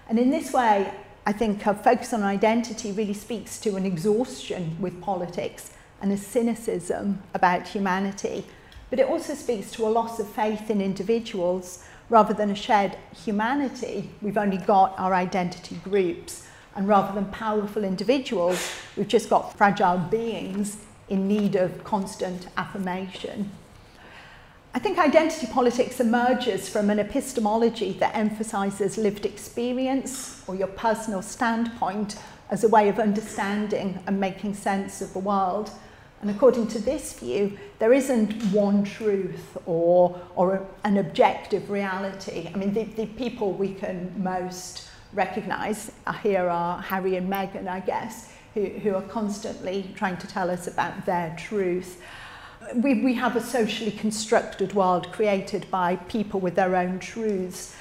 And 0.09 0.19
in 0.19 0.31
this 0.31 0.53
way, 0.53 0.93
I 1.25 1.33
think 1.33 1.65
a 1.67 1.75
focus 1.75 2.13
on 2.13 2.23
identity 2.23 2.93
really 2.93 3.15
speaks 3.15 3.59
to 3.61 3.77
an 3.77 3.87
exhaustion 3.87 4.77
with 4.81 5.01
politics 5.01 5.71
and 6.01 6.13
a 6.13 6.17
cynicism 6.17 7.23
about 7.33 7.69
humanity. 7.69 8.45
But 8.91 8.99
it 8.99 9.09
also 9.09 9.35
speaks 9.35 9.71
to 9.73 9.87
a 9.87 9.89
loss 9.89 10.19
of 10.19 10.29
faith 10.29 10.69
in 10.69 10.81
individuals 10.81 11.85
rather 12.11 12.35
than 12.35 12.51
a 12.51 12.55
shared 12.55 12.97
humanity. 13.25 14.11
We've 14.21 14.37
only 14.37 14.59
got 14.59 14.99
our 14.99 15.15
identity 15.15 15.77
groups. 15.85 16.47
And 16.75 16.89
rather 16.89 17.15
than 17.15 17.27
powerful 17.27 17.85
individuals, 17.85 18.71
we've 18.97 19.09
just 19.09 19.31
got 19.31 19.57
fragile 19.57 19.99
beings 19.99 20.79
in 21.13 21.29
need 21.29 21.55
of 21.57 21.85
constant 21.85 22.49
affirmation. 22.57 23.51
I 24.75 24.79
think 24.79 24.99
identity 24.99 25.47
politics 25.47 26.01
emerges 26.01 26.71
from 26.71 26.89
an 26.89 26.99
epistemology 26.99 27.93
that 28.01 28.17
emphasizes 28.17 28.97
lived 28.97 29.27
experience 29.27 30.43
or 30.47 30.55
your 30.55 30.69
personal 30.69 31.21
standpoint 31.21 32.17
as 32.49 32.65
a 32.65 32.69
way 32.69 32.89
of 32.89 32.99
understanding 32.99 34.03
and 34.07 34.19
making 34.19 34.55
sense 34.55 35.03
of 35.03 35.13
the 35.13 35.19
world. 35.19 35.71
And 36.23 36.31
according 36.31 36.69
to 36.69 36.79
this 36.79 37.13
view, 37.13 37.59
there 37.79 37.93
isn't 37.93 38.33
one 38.45 38.83
truth 38.83 39.59
or, 39.67 40.19
or 40.35 40.67
an 40.85 40.97
objective 40.97 41.69
reality. 41.69 42.49
I 42.55 42.57
mean, 42.57 42.73
the, 42.73 42.85
the 42.85 43.07
people 43.07 43.53
we 43.53 43.75
can 43.75 44.15
most 44.17 44.89
recognize 45.13 45.93
here 46.23 46.49
are 46.49 46.81
Harry 46.81 47.17
and 47.17 47.31
Meghan, 47.31 47.69
I 47.69 47.81
guess, 47.81 48.32
who, 48.55 48.67
who 48.67 48.95
are 48.95 49.03
constantly 49.03 49.91
trying 49.95 50.17
to 50.19 50.27
tell 50.27 50.51
us 50.51 50.67
about 50.67 51.07
their 51.07 51.35
truth. 51.39 52.01
We, 52.75 53.03
we 53.03 53.15
have 53.15 53.37
a 53.37 53.41
socially 53.41 53.91
constructed 53.91 54.75
world 54.75 55.11
created 55.13 55.71
by 55.71 55.97
people 55.97 56.41
with 56.41 56.55
their 56.55 56.77
own 56.77 56.99
truths. 56.99 57.75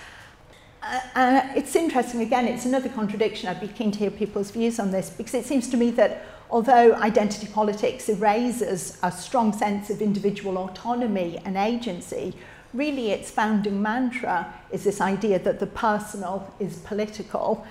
Uh, 0.81 0.99
uh, 1.15 1.41
it's 1.55 1.75
interesting, 1.75 2.21
again, 2.21 2.47
it's 2.47 2.65
another 2.65 2.89
contradiction. 2.89 3.47
I'd 3.47 3.61
be 3.61 3.67
keen 3.67 3.91
to 3.91 3.99
hear 3.99 4.11
people's 4.11 4.49
views 4.49 4.79
on 4.79 4.91
this 4.91 5.09
because 5.09 5.35
it 5.35 5.45
seems 5.45 5.69
to 5.69 5.77
me 5.77 5.91
that 5.91 6.25
although 6.49 6.95
identity 6.95 7.47
politics 7.47 8.09
erases 8.09 8.97
a 9.03 9.11
strong 9.11 9.53
sense 9.53 9.89
of 9.89 10.01
individual 10.01 10.57
autonomy 10.57 11.39
and 11.45 11.55
agency, 11.55 12.33
really 12.73 13.11
its 13.11 13.29
founding 13.29 13.81
mantra 13.81 14.53
is 14.71 14.83
this 14.83 15.01
idea 15.01 15.37
that 15.37 15.59
the 15.59 15.67
personal 15.67 16.53
is 16.59 16.77
political 16.79 17.65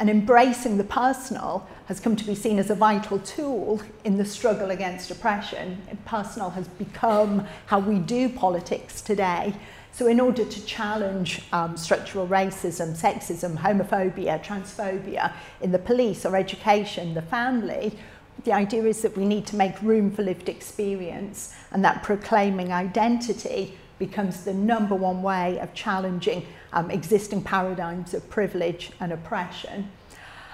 and 0.00 0.08
embracing 0.08 0.78
the 0.78 0.84
personal 0.84 1.68
has 1.84 2.00
come 2.00 2.16
to 2.16 2.24
be 2.24 2.34
seen 2.34 2.58
as 2.58 2.70
a 2.70 2.74
vital 2.74 3.18
tool 3.18 3.82
in 4.02 4.16
the 4.16 4.24
struggle 4.24 4.70
against 4.70 5.10
oppression. 5.10 5.80
Personal 6.06 6.48
has 6.50 6.66
become 6.66 7.46
how 7.66 7.78
we 7.78 7.98
do 7.98 8.30
politics 8.30 9.02
today. 9.02 9.54
So 9.92 10.06
in 10.06 10.18
order 10.18 10.44
to 10.44 10.66
challenge 10.66 11.42
um, 11.52 11.76
structural 11.76 12.26
racism, 12.26 12.96
sexism, 12.96 13.58
homophobia, 13.58 14.42
transphobia 14.42 15.34
in 15.60 15.70
the 15.70 15.78
police 15.78 16.24
or 16.24 16.34
education, 16.34 17.12
the 17.12 17.22
family, 17.22 17.98
the 18.44 18.52
idea 18.52 18.84
is 18.84 19.02
that 19.02 19.18
we 19.18 19.26
need 19.26 19.46
to 19.48 19.56
make 19.56 19.82
room 19.82 20.10
for 20.10 20.22
lived 20.22 20.48
experience 20.48 21.54
and 21.72 21.84
that 21.84 22.02
proclaiming 22.02 22.72
identity 22.72 23.76
becomes 23.98 24.44
the 24.44 24.54
number 24.54 24.94
one 24.94 25.22
way 25.22 25.58
of 25.58 25.74
challenging 25.74 26.46
um, 26.72 26.90
existing 26.90 27.42
paradigms 27.42 28.14
of 28.14 28.28
privilege 28.30 28.92
and 29.00 29.12
oppression. 29.12 29.90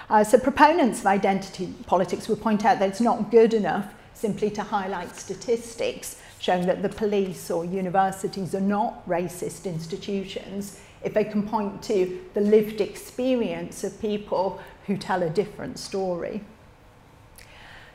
Uh, 0.09 0.23
so 0.23 0.37
proponents 0.37 1.01
of 1.01 1.07
identity 1.07 1.73
politics 1.85 2.27
will 2.27 2.37
point 2.37 2.63
out 2.65 2.79
that 2.79 2.89
it's 2.89 3.01
not 3.01 3.29
good 3.29 3.53
enough 3.53 3.93
simply 4.13 4.49
to 4.49 4.63
highlight 4.63 5.15
statistics 5.15 6.19
showing 6.39 6.65
that 6.65 6.81
the 6.81 6.89
police 6.89 7.51
or 7.51 7.65
universities 7.65 8.55
are 8.55 8.61
not 8.61 9.07
racist 9.07 9.65
institutions 9.65 10.79
if 11.03 11.13
they 11.13 11.23
can 11.23 11.47
point 11.47 11.81
to 11.83 12.19
the 12.33 12.41
lived 12.41 12.81
experience 12.81 13.83
of 13.83 13.99
people 13.99 14.59
who 14.85 14.97
tell 14.97 15.23
a 15.23 15.29
different 15.29 15.77
story. 15.77 16.41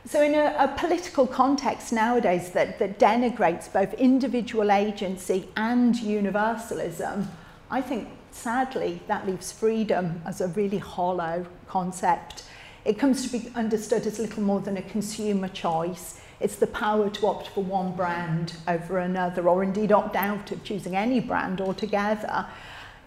So, 0.05 0.21
in 0.21 0.35
a, 0.35 0.55
a, 0.59 0.67
political 0.77 1.25
context 1.25 1.93
nowadays 1.93 2.51
that, 2.51 2.77
that 2.79 2.99
denigrates 2.99 3.71
both 3.71 3.93
individual 3.93 4.69
agency 4.69 5.47
and 5.55 5.95
universalism, 5.95 7.29
I 7.73 7.81
think 7.81 8.07
sadly 8.29 9.01
that 9.07 9.25
leaves 9.25 9.51
freedom 9.51 10.21
as 10.27 10.41
a 10.41 10.47
really 10.49 10.77
hollow 10.77 11.47
concept. 11.67 12.43
It 12.85 12.99
comes 12.99 13.27
to 13.27 13.35
be 13.35 13.51
understood 13.55 14.05
as 14.05 14.19
little 14.19 14.43
more 14.43 14.59
than 14.59 14.77
a 14.77 14.83
consumer 14.83 15.47
choice. 15.47 16.21
It's 16.39 16.57
the 16.57 16.67
power 16.67 17.09
to 17.09 17.25
opt 17.25 17.47
for 17.47 17.63
one 17.63 17.95
brand 17.95 18.53
over 18.67 18.99
another, 18.99 19.49
or 19.49 19.63
indeed 19.63 19.91
opt 19.91 20.15
out 20.15 20.51
of 20.51 20.63
choosing 20.63 20.95
any 20.95 21.19
brand 21.19 21.61
altogether. 21.61 22.45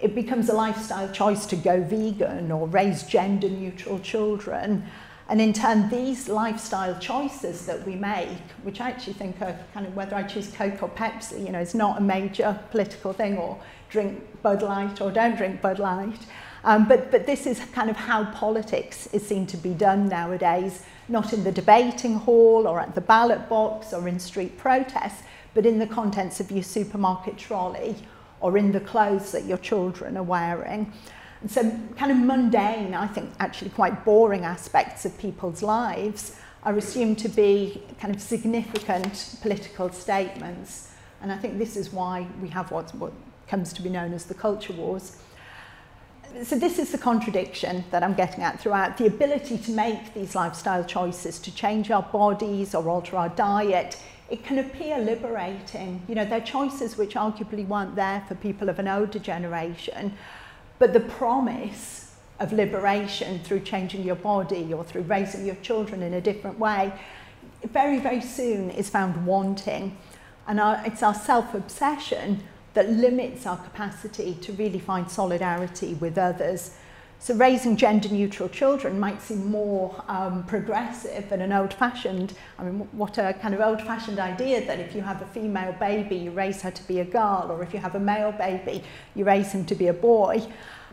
It 0.01 0.17
becomes 0.17 0.49
a 0.49 0.55
lifestyle 0.55 1.13
choice 1.13 1.47
to 1.47 1.55
go 1.55 1.81
vegan 1.81 2.51
or 2.51 2.67
raise 2.67 3.05
gender 3.05 3.49
neutral 3.49 4.01
children. 4.01 4.85
And 5.29 5.41
in 5.41 5.53
turn, 5.53 5.91
these 5.91 6.29
lifestyle 6.29 6.99
choices 6.99 7.67
that 7.67 7.87
we 7.87 7.95
make, 7.95 8.39
which 8.65 8.81
I 8.81 8.91
actually 8.91 9.15
think 9.15 9.41
are 9.43 9.57
kind 9.75 9.87
of 9.87 9.95
whether 9.95 10.17
I 10.17 10.25
choose 10.25 10.51
Coke 10.53 10.83
or 10.83 10.89
Pepsi, 10.89 11.45
you 11.45 11.53
know, 11.53 11.61
is 11.61 11.75
not 11.75 11.99
a 11.99 12.01
major 12.01 12.59
political 12.73 13.13
thing, 13.13 13.37
or 13.37 13.61
drink 13.89 14.43
Bud 14.43 14.63
Light 14.63 15.01
or 15.01 15.11
don't 15.11 15.37
drink 15.37 15.61
Bud 15.61 15.79
Light. 15.79 16.19
Um, 16.65 16.89
but, 16.89 17.13
but 17.13 17.27
this 17.27 17.47
is 17.47 17.61
kind 17.73 17.89
of 17.89 17.97
how 17.97 18.25
politics 18.33 19.07
is 19.13 19.27
seen 19.27 19.47
to 19.47 19.57
be 19.57 19.73
done 19.73 20.09
nowadays, 20.09 20.83
not 21.09 21.33
in 21.33 21.45
the 21.45 21.53
debating 21.53 22.17
hall 22.17 22.67
or 22.67 22.81
at 22.81 22.95
the 22.95 23.01
ballot 23.01 23.49
box 23.49 23.93
or 23.93 24.09
in 24.09 24.19
street 24.19 24.59
protests, 24.59 25.23
but 25.55 25.65
in 25.65 25.79
the 25.79 25.87
contents 25.87 26.41
of 26.41 26.51
your 26.51 26.65
supermarket 26.65 27.39
trolley 27.39 27.95
or 28.41 28.59
in 28.59 28.73
the 28.73 28.81
clothes 28.81 29.31
that 29.33 29.45
your 29.45 29.59
children 29.59 30.17
are 30.17 30.23
wearing. 30.23 30.93
And 31.41 31.51
so 31.51 31.63
kind 31.97 32.11
of 32.11 32.19
mundane, 32.19 32.95
I 32.95 33.07
think 33.07 33.31
actually 33.39 33.71
quite 33.71 34.05
boring 34.05 34.45
aspects 34.45 35.05
of 35.05 35.17
people's 35.19 35.63
lives 35.63 36.37
are 36.65 36.77
assumed 36.77 37.19
to 37.21 37.29
be 37.29 37.83
kind 38.01 38.13
of 38.13 38.21
significant 38.21 39.37
political 39.41 39.91
statements. 39.93 40.91
And 41.23 41.31
I 41.31 41.39
think 41.39 41.59
this 41.59 41.77
is 41.77 41.93
why 41.93 42.27
we 42.43 42.49
have 42.49 42.73
what, 42.73 42.93
what 42.97 43.13
comes 43.49 43.73
to 43.75 43.83
be 43.83 43.89
known 43.89 44.13
as 44.13 44.25
the 44.25 44.35
culture 44.35 44.73
wars. 44.73 45.17
So 46.43 46.59
this 46.59 46.79
is 46.79 46.93
the 46.93 46.99
contradiction 46.99 47.85
that 47.91 48.03
I'm 48.03 48.15
getting 48.15 48.43
at 48.43 48.61
throughout. 48.61 48.99
The 48.99 49.07
ability 49.07 49.59
to 49.59 49.71
make 49.71 50.13
these 50.13 50.35
lifestyle 50.35 50.85
choices, 50.85 51.39
to 51.41 51.55
change 51.55 51.91
our 51.91 52.03
bodies 52.03 52.75
or 52.75 52.89
alter 52.89 53.17
our 53.17 53.29
diet, 53.31 53.99
it 54.29 54.45
can 54.45 54.59
appear 54.59 54.99
liberating. 54.99 56.03
You 56.09 56.17
know, 56.17 56.25
they're 56.25 56.41
choices 56.41 56.99
which 56.99 57.15
arguably 57.15 57.67
weren't 57.67 57.95
there 57.95 58.25
for 58.29 58.35
people 58.35 58.69
of 58.69 58.79
an 58.79 58.89
older 58.89 59.19
generation, 59.19 60.13
but 60.79 60.93
the 60.93 61.01
promise 61.01 62.17
of 62.39 62.53
liberation 62.53 63.39
through 63.39 63.61
changing 63.61 64.03
your 64.03 64.17
body 64.17 64.75
or 64.75 64.85
through 64.85 65.03
raising 65.03 65.47
your 65.47 65.55
children 65.57 66.03
in 66.03 66.13
a 66.13 66.21
different 66.21 66.59
way, 66.59 66.93
very, 67.65 67.99
very 67.99 68.21
soon 68.21 68.71
is 68.71 68.91
found 68.91 69.27
wanting. 69.27 69.97
And 70.47 70.61
our, 70.61 70.83
it's 70.85 71.03
our 71.03 71.15
self-obsession 71.15 72.43
that 72.77 72.91
limits 72.91 73.47
our 73.47 73.57
capacity 73.57 74.35
to 74.35 74.53
really 74.53 74.79
find 74.79 75.11
solidarity 75.11 75.95
with 75.95 76.19
others. 76.19 76.77
So 77.19 77.35
raising 77.35 77.79
gender 77.79 78.11
neutral 78.11 78.51
children 78.51 79.01
might 79.01 79.23
seem 79.23 79.51
more 79.51 80.05
um, 80.09 80.45
progressive 80.45 81.31
than 81.31 81.41
an 81.41 81.55
old 81.55 81.73
fashioned, 81.73 82.35
I 82.59 82.65
mean, 82.65 82.87
what 82.93 83.17
a 83.17 83.33
kind 83.41 83.55
of 83.55 83.63
old 83.63 83.81
fashioned 83.81 84.19
idea 84.19 84.67
that 84.67 84.79
if 84.79 84.95
you 84.95 85.01
have 85.01 85.23
a 85.23 85.27
female 85.27 85.73
baby, 85.73 86.17
you 86.17 86.31
raise 86.33 86.61
her 86.61 86.71
to 86.71 86.87
be 86.87 87.01
a 87.01 87.05
girl, 87.07 87.49
or 87.51 87.63
if 87.63 87.73
you 87.73 87.81
have 87.81 87.95
a 87.95 88.01
male 88.01 88.33
baby, 88.33 88.85
you 89.15 89.25
raise 89.25 89.53
him 89.53 89.65
to 89.65 89.75
be 89.75 89.87
a 89.87 89.95
boy. 89.95 90.47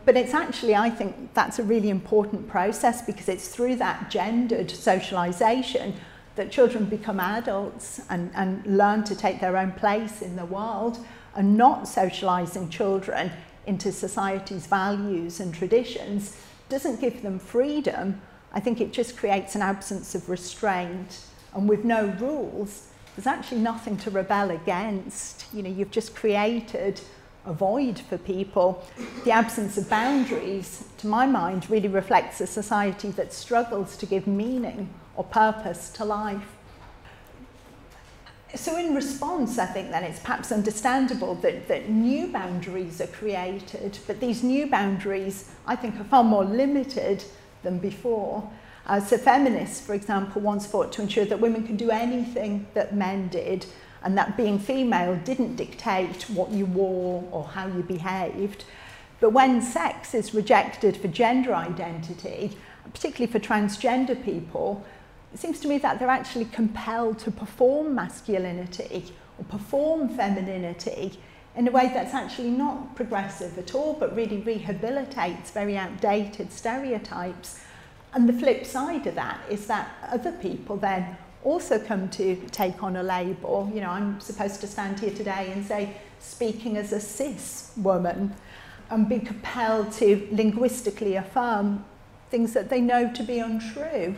But 0.06 0.16
it's 0.16 0.32
actually, 0.32 0.74
I 0.74 0.88
think, 0.88 1.34
that's 1.34 1.58
a 1.58 1.62
really 1.62 1.90
important 1.90 2.48
process 2.48 3.02
because 3.02 3.28
it's 3.28 3.48
through 3.48 3.76
that 3.76 4.10
gendered 4.10 4.70
socialization 4.70 5.94
that 6.36 6.50
children 6.50 6.86
become 6.86 7.20
adults 7.20 8.00
and, 8.08 8.30
and 8.34 8.66
learn 8.66 9.04
to 9.04 9.14
take 9.14 9.40
their 9.40 9.58
own 9.58 9.72
place 9.72 10.22
in 10.22 10.36
the 10.36 10.46
world 10.46 10.98
and 11.34 11.56
not 11.56 11.88
socializing 11.88 12.68
children 12.68 13.30
into 13.66 13.92
society's 13.92 14.66
values 14.66 15.40
and 15.40 15.54
traditions 15.54 16.36
doesn't 16.68 17.00
give 17.00 17.22
them 17.22 17.38
freedom. 17.38 18.20
I 18.52 18.60
think 18.60 18.80
it 18.80 18.92
just 18.92 19.16
creates 19.16 19.54
an 19.54 19.62
absence 19.62 20.14
of 20.14 20.28
restraint. 20.28 21.24
And 21.54 21.68
with 21.68 21.84
no 21.84 22.06
rules, 22.18 22.88
there's 23.16 23.26
actually 23.26 23.60
nothing 23.60 23.96
to 23.98 24.10
rebel 24.10 24.50
against. 24.50 25.46
You 25.52 25.62
know, 25.62 25.70
you've 25.70 25.90
just 25.90 26.14
created 26.14 27.00
a 27.46 27.52
void 27.52 27.98
for 27.98 28.18
people. 28.18 28.84
The 29.24 29.30
absence 29.30 29.76
of 29.76 29.88
boundaries, 29.88 30.84
to 30.98 31.06
my 31.06 31.26
mind, 31.26 31.68
really 31.70 31.88
reflects 31.88 32.40
a 32.40 32.46
society 32.46 33.10
that 33.12 33.32
struggles 33.32 33.96
to 33.98 34.06
give 34.06 34.26
meaning 34.26 34.88
or 35.16 35.24
purpose 35.24 35.90
to 35.90 36.04
life. 36.04 36.56
So 38.56 38.76
in 38.76 38.94
response, 38.94 39.58
I 39.58 39.66
think 39.66 39.90
then 39.90 40.04
it's 40.04 40.20
perhaps 40.20 40.52
understandable 40.52 41.34
that, 41.36 41.66
that 41.68 41.88
new 41.88 42.28
boundaries 42.28 43.00
are 43.00 43.08
created, 43.08 43.98
but 44.06 44.20
these 44.20 44.44
new 44.44 44.66
boundaries, 44.66 45.50
I 45.66 45.74
think, 45.74 45.98
are 45.98 46.04
far 46.04 46.22
more 46.22 46.44
limited 46.44 47.24
than 47.62 47.78
before. 47.78 48.48
Uh, 48.86 49.00
so 49.00 49.18
feminists, 49.18 49.84
for 49.84 49.94
example, 49.94 50.40
once 50.40 50.66
fought 50.66 50.92
to 50.92 51.02
ensure 51.02 51.24
that 51.24 51.40
women 51.40 51.66
can 51.66 51.76
do 51.76 51.90
anything 51.90 52.66
that 52.74 52.94
men 52.94 53.28
did, 53.28 53.66
and 54.02 54.16
that 54.16 54.36
being 54.36 54.58
female 54.58 55.16
didn't 55.24 55.56
dictate 55.56 56.28
what 56.30 56.50
you 56.50 56.66
wore 56.66 57.26
or 57.32 57.44
how 57.44 57.66
you 57.66 57.82
behaved. 57.82 58.64
But 59.20 59.30
when 59.30 59.62
sex 59.62 60.14
is 60.14 60.34
rejected 60.34 60.96
for 60.96 61.08
gender 61.08 61.54
identity, 61.54 62.56
particularly 62.92 63.32
for 63.32 63.38
transgender 63.40 64.22
people, 64.22 64.84
it 65.34 65.40
seems 65.40 65.58
to 65.60 65.68
me 65.68 65.78
that 65.78 65.98
they're 65.98 66.08
actually 66.08 66.44
compelled 66.44 67.18
to 67.18 67.30
perform 67.32 67.92
masculinity 67.92 69.12
or 69.36 69.44
perform 69.46 70.08
femininity 70.08 71.18
in 71.56 71.66
a 71.66 71.72
way 71.72 71.90
that's 71.92 72.14
actually 72.14 72.50
not 72.50 72.94
progressive 72.94 73.58
at 73.58 73.74
all, 73.74 73.94
but 73.94 74.14
really 74.14 74.40
rehabilitates 74.42 75.50
very 75.50 75.76
outdated 75.76 76.52
stereotypes. 76.52 77.60
And 78.12 78.28
the 78.28 78.32
flip 78.32 78.64
side 78.64 79.08
of 79.08 79.16
that 79.16 79.40
is 79.50 79.66
that 79.66 79.88
other 80.08 80.30
people 80.32 80.76
then 80.76 81.16
also 81.42 81.80
come 81.80 82.08
to 82.10 82.36
take 82.52 82.82
on 82.84 82.94
a 82.94 83.02
label. 83.02 83.70
You 83.74 83.80
know, 83.80 83.90
I'm 83.90 84.20
supposed 84.20 84.60
to 84.60 84.68
stand 84.68 85.00
here 85.00 85.12
today 85.12 85.50
and 85.52 85.66
say, 85.66 85.96
speaking 86.20 86.76
as 86.76 86.92
a 86.92 87.00
cis 87.00 87.72
woman, 87.76 88.34
and 88.88 89.08
be 89.08 89.18
compelled 89.18 89.90
to 89.92 90.28
linguistically 90.30 91.16
affirm 91.16 91.84
things 92.30 92.52
that 92.52 92.70
they 92.70 92.80
know 92.80 93.12
to 93.12 93.22
be 93.24 93.40
untrue. 93.40 94.16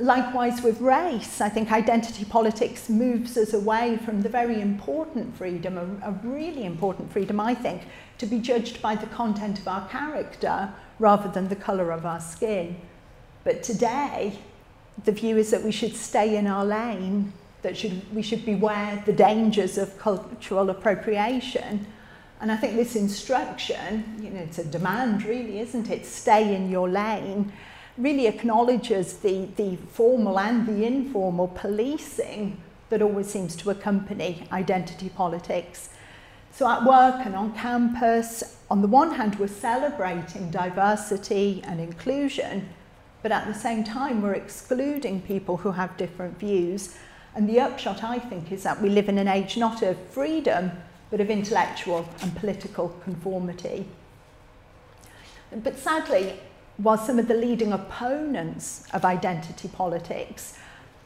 Likewise 0.00 0.62
with 0.62 0.80
race, 0.80 1.40
I 1.40 1.48
think 1.48 1.72
identity 1.72 2.24
politics 2.24 2.88
moves 2.88 3.36
us 3.36 3.52
away 3.52 3.98
from 4.04 4.22
the 4.22 4.28
very 4.28 4.60
important 4.60 5.36
freedom, 5.36 5.76
a, 5.76 6.08
a 6.08 6.12
really 6.22 6.64
important 6.64 7.12
freedom, 7.12 7.40
I 7.40 7.54
think, 7.54 7.82
to 8.18 8.26
be 8.26 8.38
judged 8.38 8.80
by 8.80 8.94
the 8.94 9.06
content 9.06 9.58
of 9.58 9.66
our 9.66 9.88
character 9.88 10.72
rather 11.00 11.28
than 11.28 11.48
the 11.48 11.56
colour 11.56 11.90
of 11.90 12.06
our 12.06 12.20
skin. 12.20 12.76
But 13.42 13.62
today, 13.64 14.38
the 15.04 15.12
view 15.12 15.36
is 15.36 15.50
that 15.50 15.62
we 15.62 15.72
should 15.72 15.96
stay 15.96 16.36
in 16.36 16.46
our 16.46 16.64
lane, 16.64 17.32
that 17.62 17.76
should, 17.76 18.14
we 18.14 18.22
should 18.22 18.44
beware 18.44 19.02
the 19.04 19.12
dangers 19.12 19.78
of 19.78 19.98
cultural 19.98 20.70
appropriation. 20.70 21.86
And 22.40 22.52
I 22.52 22.56
think 22.56 22.76
this 22.76 22.94
instruction, 22.94 24.20
you 24.22 24.30
know, 24.30 24.40
it's 24.40 24.58
a 24.58 24.64
demand 24.64 25.24
really, 25.24 25.58
isn't 25.58 25.90
it? 25.90 26.06
Stay 26.06 26.54
in 26.54 26.70
your 26.70 26.88
lane 26.88 27.52
really 27.98 28.26
acknowledges 28.26 29.18
the, 29.18 29.48
the 29.56 29.76
formal 29.92 30.38
and 30.38 30.66
the 30.66 30.86
informal 30.86 31.48
policing 31.48 32.60
that 32.90 33.02
always 33.02 33.28
seems 33.28 33.56
to 33.56 33.70
accompany 33.70 34.46
identity 34.52 35.08
politics. 35.08 35.90
So 36.52 36.68
at 36.68 36.84
work 36.84 37.26
and 37.26 37.34
on 37.34 37.54
campus, 37.54 38.58
on 38.70 38.82
the 38.82 38.88
one 38.88 39.14
hand, 39.14 39.36
we're 39.36 39.48
celebrating 39.48 40.50
diversity 40.50 41.62
and 41.64 41.80
inclusion, 41.80 42.68
but 43.22 43.32
at 43.32 43.46
the 43.46 43.54
same 43.54 43.84
time, 43.84 44.22
we're 44.22 44.34
excluding 44.34 45.20
people 45.22 45.58
who 45.58 45.72
have 45.72 45.96
different 45.96 46.38
views. 46.38 46.96
And 47.34 47.48
the 47.48 47.60
upshot, 47.60 48.02
I 48.02 48.18
think, 48.18 48.52
is 48.52 48.62
that 48.62 48.80
we 48.80 48.88
live 48.88 49.08
in 49.08 49.18
an 49.18 49.28
age 49.28 49.56
not 49.56 49.82
of 49.82 49.98
freedom, 50.08 50.70
but 51.10 51.20
of 51.20 51.30
intellectual 51.30 52.08
and 52.22 52.34
political 52.36 52.88
conformity. 53.04 53.86
But 55.50 55.78
sadly, 55.78 56.34
while 56.78 56.96
some 56.96 57.18
of 57.18 57.28
the 57.28 57.34
leading 57.34 57.72
opponents 57.72 58.84
of 58.92 59.04
identity 59.04 59.68
politics, 59.68 60.56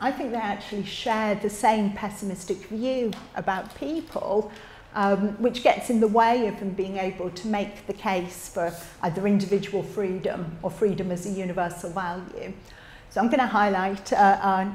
I 0.01 0.13
think 0.13 0.33
they 0.33 0.37
actually 0.37 0.85
share 0.85 1.35
the 1.35 1.49
same 1.49 1.93
pessimistic 1.93 2.59
view 2.67 3.13
about 3.37 3.75
people, 3.77 4.53
um, 4.95 5.31
which 5.41 5.63
gets 5.63 5.89
in 5.89 6.01
the 6.01 6.09
way 6.09 6.47
of 6.47 6.59
them 6.59 6.71
being 6.71 6.99
able 6.99 7.31
to 7.31 7.49
make 7.49 7.87
the 7.87 7.95
case 7.95 8.49
for 8.49 8.75
either 9.03 9.27
individual 9.27 9.83
freedom 9.83 10.59
or 10.63 10.71
freedom 10.71 11.11
as 11.11 11.25
a 11.25 11.31
universal 11.31 11.91
value. 11.91 12.53
So 13.09 13.21
I'm 13.21 13.29
going 13.29 13.41
to 13.41 13.47
highlight 13.47 14.13
uh, 14.13 14.17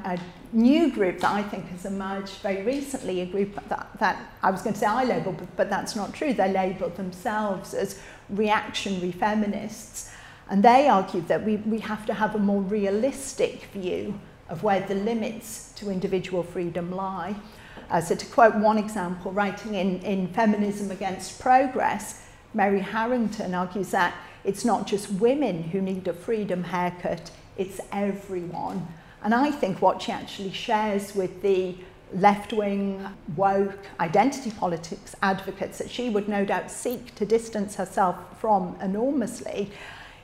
a, 0.04 0.10
a, 0.10 0.18
new 0.52 0.90
group 0.90 1.20
that 1.20 1.30
I 1.30 1.42
think 1.42 1.68
has 1.68 1.84
emerged 1.84 2.34
very 2.36 2.62
recently, 2.62 3.20
a 3.20 3.26
group 3.26 3.54
that, 3.68 3.86
that 3.98 4.32
I 4.42 4.50
was 4.50 4.62
going 4.62 4.72
to 4.72 4.78
say 4.78 4.86
I 4.86 5.04
label, 5.04 5.32
but, 5.32 5.56
but 5.56 5.68
that's 5.68 5.94
not 5.94 6.14
true. 6.14 6.32
They 6.32 6.50
label 6.50 6.88
themselves 6.88 7.74
as 7.74 8.00
reactionary 8.30 9.12
feminists. 9.12 10.10
And 10.50 10.62
they 10.62 10.88
argue 10.88 11.20
that 11.22 11.44
we, 11.44 11.56
we 11.56 11.78
have 11.80 12.06
to 12.06 12.14
have 12.14 12.34
a 12.34 12.38
more 12.38 12.62
realistic 12.62 13.64
view 13.72 14.18
of 14.48 14.62
where 14.62 14.80
the 14.80 14.94
limits 14.94 15.72
to 15.76 15.90
individual 15.90 16.42
freedom 16.42 16.90
lie. 16.90 17.36
Uh, 17.90 18.00
so 18.00 18.14
to 18.14 18.26
quote 18.26 18.54
one 18.54 18.78
example, 18.78 19.30
writing 19.32 19.74
in, 19.74 20.00
in 20.00 20.28
Feminism 20.28 20.90
Against 20.90 21.40
Progress, 21.40 22.22
Mary 22.54 22.80
Harrington 22.80 23.54
argues 23.54 23.90
that 23.90 24.14
it's 24.44 24.64
not 24.64 24.86
just 24.86 25.10
women 25.12 25.62
who 25.62 25.80
need 25.82 26.08
a 26.08 26.12
freedom 26.12 26.64
haircut, 26.64 27.30
it's 27.56 27.80
everyone. 27.92 28.86
And 29.22 29.34
I 29.34 29.50
think 29.50 29.82
what 29.82 30.00
she 30.00 30.12
actually 30.12 30.52
shares 30.52 31.14
with 31.14 31.42
the 31.42 31.74
left 32.14 32.52
wing, 32.52 33.06
woke, 33.36 33.86
identity 34.00 34.50
politics 34.50 35.14
advocates 35.22 35.78
that 35.78 35.90
she 35.90 36.08
would 36.08 36.28
no 36.28 36.44
doubt 36.44 36.70
seek 36.70 37.14
to 37.16 37.26
distance 37.26 37.74
herself 37.74 38.16
from 38.40 38.76
enormously 38.80 39.70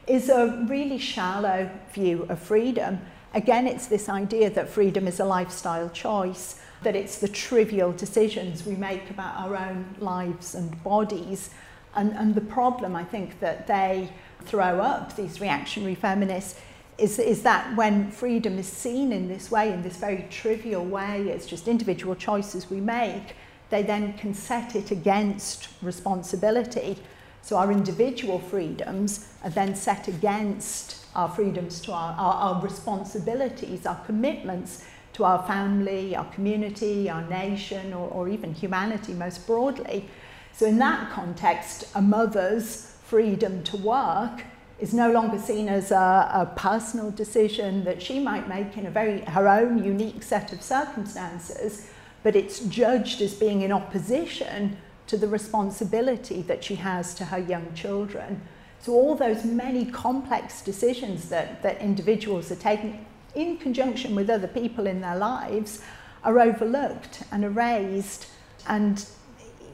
is 0.07 0.29
a 0.29 0.64
really 0.69 0.99
shallow 0.99 1.71
view 1.93 2.27
of 2.29 2.38
freedom. 2.38 3.01
Again, 3.33 3.67
it's 3.67 3.87
this 3.87 4.09
idea 4.09 4.51
that 4.51 4.69
freedom 4.69 5.09
is 5.09 5.19
a 5.21 5.25
lifestyle 5.25 5.90
choice, 5.90 6.61
that 6.83 6.95
it's 6.95 7.19
the 7.19 7.29
trivial 7.29 7.93
decisions 7.93 8.64
we 8.64 8.77
make 8.77 9.11
about 9.11 9.37
our 9.37 9.57
own 9.57 9.97
lives 9.99 10.55
and 10.55 10.83
bodies. 10.85 11.51
And, 11.95 12.12
and 12.12 12.35
the 12.35 12.40
problem, 12.40 12.95
I 12.95 13.05
think, 13.05 13.40
that 13.40 13.67
they 13.67 14.09
throw 14.45 14.81
up, 14.81 15.17
these 15.17 15.40
reactionary 15.40 15.95
feminists, 15.95 16.61
is, 16.99 17.19
is 17.19 17.43
that 17.43 17.75
when 17.77 18.11
freedom 18.11 18.59
is 18.59 18.69
seen 18.69 19.12
in 19.12 19.27
this 19.27 19.51
way, 19.51 19.73
in 19.73 19.83
this 19.83 19.97
very 19.97 20.27
trivial 20.31 20.85
way, 20.85 21.23
it's 21.29 21.47
just 21.47 21.67
individual 21.67 22.14
choices 22.14 22.71
we 22.71 22.81
make, 22.81 23.35
they 23.71 23.83
then 23.83 24.12
can 24.12 24.35
set 24.35 24.77
it 24.77 24.90
against 24.90 25.69
responsibility. 25.83 26.99
So 27.45 27.59
our 27.59 27.71
individual 27.71 28.39
freedoms 28.39 29.29
are 29.43 29.51
then 29.51 29.75
set 29.75 30.09
against 30.09 31.05
our 31.15 31.29
freedoms 31.29 31.79
to 31.83 31.93
our, 31.93 32.15
our, 32.15 32.35
our 32.55 32.63
responsibilities, 32.63 33.85
our 33.85 34.03
commitments 34.07 34.83
to 35.13 35.25
our 35.25 35.47
family, 35.47 36.17
our 36.17 36.25
community, 36.33 37.11
our 37.11 37.21
nation, 37.29 37.93
or, 37.93 38.09
or 38.09 38.31
even 38.31 38.55
humanity 38.55 39.13
most 39.13 39.47
broadly. 39.47 40.09
So 40.55 40.65
in 40.65 40.79
that 40.79 41.11
context, 41.13 41.87
a 41.95 42.01
mother's 42.01 42.97
freedom 43.03 43.63
to 43.65 43.77
work 43.77 44.45
is 44.79 44.95
no 44.95 45.13
longer 45.13 45.39
seen 45.39 45.69
as 45.69 45.91
a, 45.91 46.31
a 46.33 46.53
personal 46.57 47.11
decision 47.11 47.85
that 47.85 48.01
she 48.01 48.21
might 48.21 48.49
make 48.49 48.79
in 48.79 48.87
a 48.87 48.91
very 48.91 49.21
her 49.21 49.49
own 49.49 49.85
unique 49.85 50.23
set 50.23 50.51
of 50.55 50.63
circumstances, 50.63 51.91
but 52.23 52.35
it's 52.35 52.61
judged 52.61 53.21
as 53.21 53.35
being 53.35 53.61
in 53.61 53.71
opposition 53.71 54.79
to 55.07 55.17
the 55.17 55.29
responsibility 55.29 56.43
that 56.43 56.64
she 56.64 56.77
has 56.77 57.14
to 57.14 57.27
her 57.27 57.38
young 57.38 57.75
children. 57.75 58.40
So 58.81 58.93
all 58.93 59.14
those 59.14 59.45
many 59.45 59.87
complex 59.87 60.62
decisions 60.62 61.29
that, 61.29 61.62
that 61.62 61.81
individuals 61.81 62.51
are 62.51 62.57
taking 62.57 63.05
in 63.35 63.57
conjunction 63.59 64.14
with 64.14 64.31
other 64.31 64.47
people 64.47 64.87
in 64.87 65.01
their 65.01 65.17
lives 65.17 65.81
are 66.23 66.38
overlooked 66.38 67.23
and 67.31 67.45
erased 67.45 68.27
and 68.69 69.07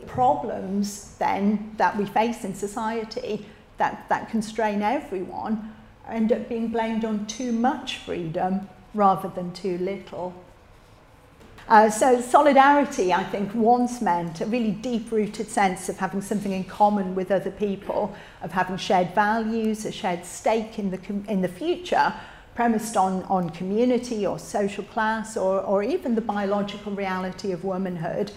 problems 0.07 1.15
then 1.19 1.75
that 1.77 1.97
we 1.97 2.07
face 2.07 2.45
in 2.45 2.55
society 2.55 3.47
that, 3.77 4.09
that 4.09 4.29
constrain 4.31 4.83
everyone 4.83 5.73
end 6.09 6.33
up 6.33 6.49
being 6.49 6.69
blamed 6.69 7.05
on 7.05 7.27
too 7.27 7.53
much 7.53 7.99
freedom 7.99 8.69
rather 8.95 9.29
than 9.29 9.53
too 9.53 9.79
little. 9.79 10.35
Uh, 11.71 11.89
so 11.89 12.21
solidarity, 12.21 13.13
I 13.15 13.23
think, 13.23 13.55
once 13.55 14.03
meant 14.03 14.41
a 14.41 14.47
really 14.47 14.73
deep-rooted 14.73 15.47
sense 15.47 15.89
of 15.89 15.99
having 15.99 16.21
something 16.21 16.51
in 16.51 16.65
common 16.65 17.15
with 17.15 17.31
other 17.31 17.53
people, 17.53 18.13
of 18.43 18.51
having 18.51 18.77
shared 18.77 19.15
values, 19.15 19.85
a 19.85 19.93
shared 19.93 20.25
stake 20.25 20.81
in 20.81 20.91
the, 20.91 20.99
in 21.29 21.43
the 21.43 21.49
future, 21.49 22.13
premised 22.57 22.97
on, 22.97 23.23
on 23.25 23.51
community 23.51 24.27
or 24.27 24.37
social 24.37 24.83
class 24.83 25.37
or, 25.37 25.61
or 25.61 25.85
even 25.85 26.17
the 26.17 26.21
biological 26.21 26.91
reality 26.91 27.53
of 27.53 27.63
womanhood. 27.63 28.33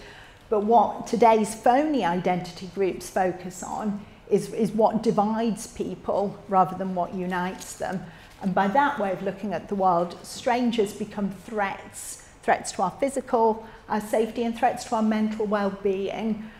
But 0.48 0.60
what 0.60 1.08
today's 1.08 1.56
phony 1.56 2.04
identity 2.04 2.70
groups 2.72 3.10
focus 3.10 3.64
on 3.64 4.06
is, 4.30 4.54
is 4.54 4.70
what 4.70 5.02
divides 5.02 5.66
people 5.66 6.38
rather 6.48 6.78
than 6.78 6.94
what 6.94 7.12
unites 7.12 7.72
them. 7.74 8.00
And 8.42 8.54
by 8.54 8.68
that 8.68 9.00
way 9.00 9.10
of 9.10 9.24
looking 9.24 9.52
at 9.52 9.68
the 9.68 9.74
world, 9.74 10.24
strangers 10.24 10.92
become 10.92 11.32
threats, 11.32 12.23
threats 12.44 12.72
to 12.72 12.82
our 12.82 12.92
physical 13.00 13.66
our 13.88 14.00
safety 14.00 14.44
and 14.44 14.56
threats 14.56 14.84
to 14.84 14.96
our 14.96 15.02
mental 15.02 15.46
well-being. 15.46 16.50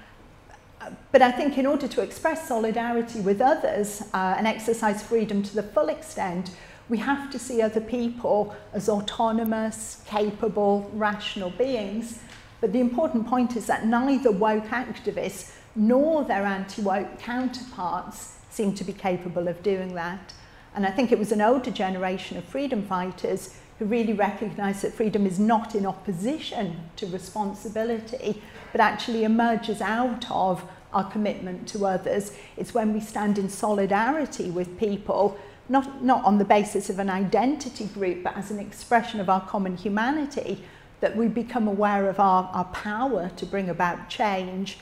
But 1.13 1.23
I 1.23 1.33
think 1.33 1.57
in 1.57 1.65
order 1.67 1.89
to 1.89 2.03
express 2.03 2.47
solidarity 2.47 3.21
with 3.21 3.41
others 3.41 4.03
uh, 4.13 4.35
and 4.37 4.47
exercise 4.47 5.03
freedom 5.03 5.43
to 5.43 5.55
the 5.55 5.63
full 5.63 5.89
extent, 5.89 6.51
we 6.91 6.99
have 6.99 7.31
to 7.31 7.39
see 7.39 7.63
other 7.63 7.81
people 7.81 8.55
as 8.75 8.91
autonomous, 8.91 10.03
capable, 10.07 10.91
rational 10.93 11.51
beings. 11.51 12.19
But 12.61 12.73
the 12.73 12.81
important 12.81 13.27
point 13.27 13.57
is 13.57 13.67
that 13.67 13.87
neither 13.87 14.31
woke 14.31 14.67
activists 14.67 15.53
nor 15.75 16.25
their 16.25 16.45
anti-woke 16.45 17.19
counterparts 17.19 18.37
seem 18.51 18.75
to 18.75 18.85
be 18.85 18.93
capable 18.93 19.49
of 19.49 19.63
doing 19.63 19.95
that. 19.95 20.35
And 20.75 20.87
I 20.87 20.91
think 20.91 21.11
it 21.11 21.19
was 21.19 21.33
an 21.33 21.41
older 21.41 21.71
generation 21.71 22.37
of 22.37 22.45
freedom 22.45 22.83
fighters 22.83 23.57
really 23.85 24.13
recognize 24.13 24.83
that 24.83 24.95
freedom 24.95 25.27
is 25.27 25.39
not 25.39 25.75
in 25.75 25.87
opposition 25.87 26.89
to 26.97 27.07
responsibility, 27.07 28.43
but 28.73 28.81
actually 28.81 29.25
emerges 29.25 29.81
out 29.81 30.31
of 30.31 30.65
our 30.93 31.11
commitment 31.11 31.69
to 31.69 31.87
others. 31.87 32.33
It's 32.57 32.75
when 32.75 32.93
we 32.93 33.01
stand 33.01 33.39
in 33.39 33.49
solidarity 33.49 34.51
with 34.51 34.79
people, 34.79 35.39
not, 35.69 36.05
not 36.05 36.25
on 36.25 36.39
the 36.39 36.45
basis 36.45 36.91
of 36.91 36.99
an 36.99 37.11
identity 37.11 37.87
group, 37.87 38.23
but 38.23 38.37
as 38.37 38.51
an 38.51 38.59
expression 38.59 39.21
of 39.21 39.29
our 39.29 39.47
common 39.47 39.77
humanity, 39.77 40.63
that 41.01 41.17
we 41.17 41.29
become 41.29 41.69
aware 41.69 42.09
of 42.09 42.21
our, 42.21 42.45
our 42.53 42.65
power 42.67 43.31
to 43.37 43.45
bring 43.45 43.69
about 43.69 44.09
change 44.09 44.79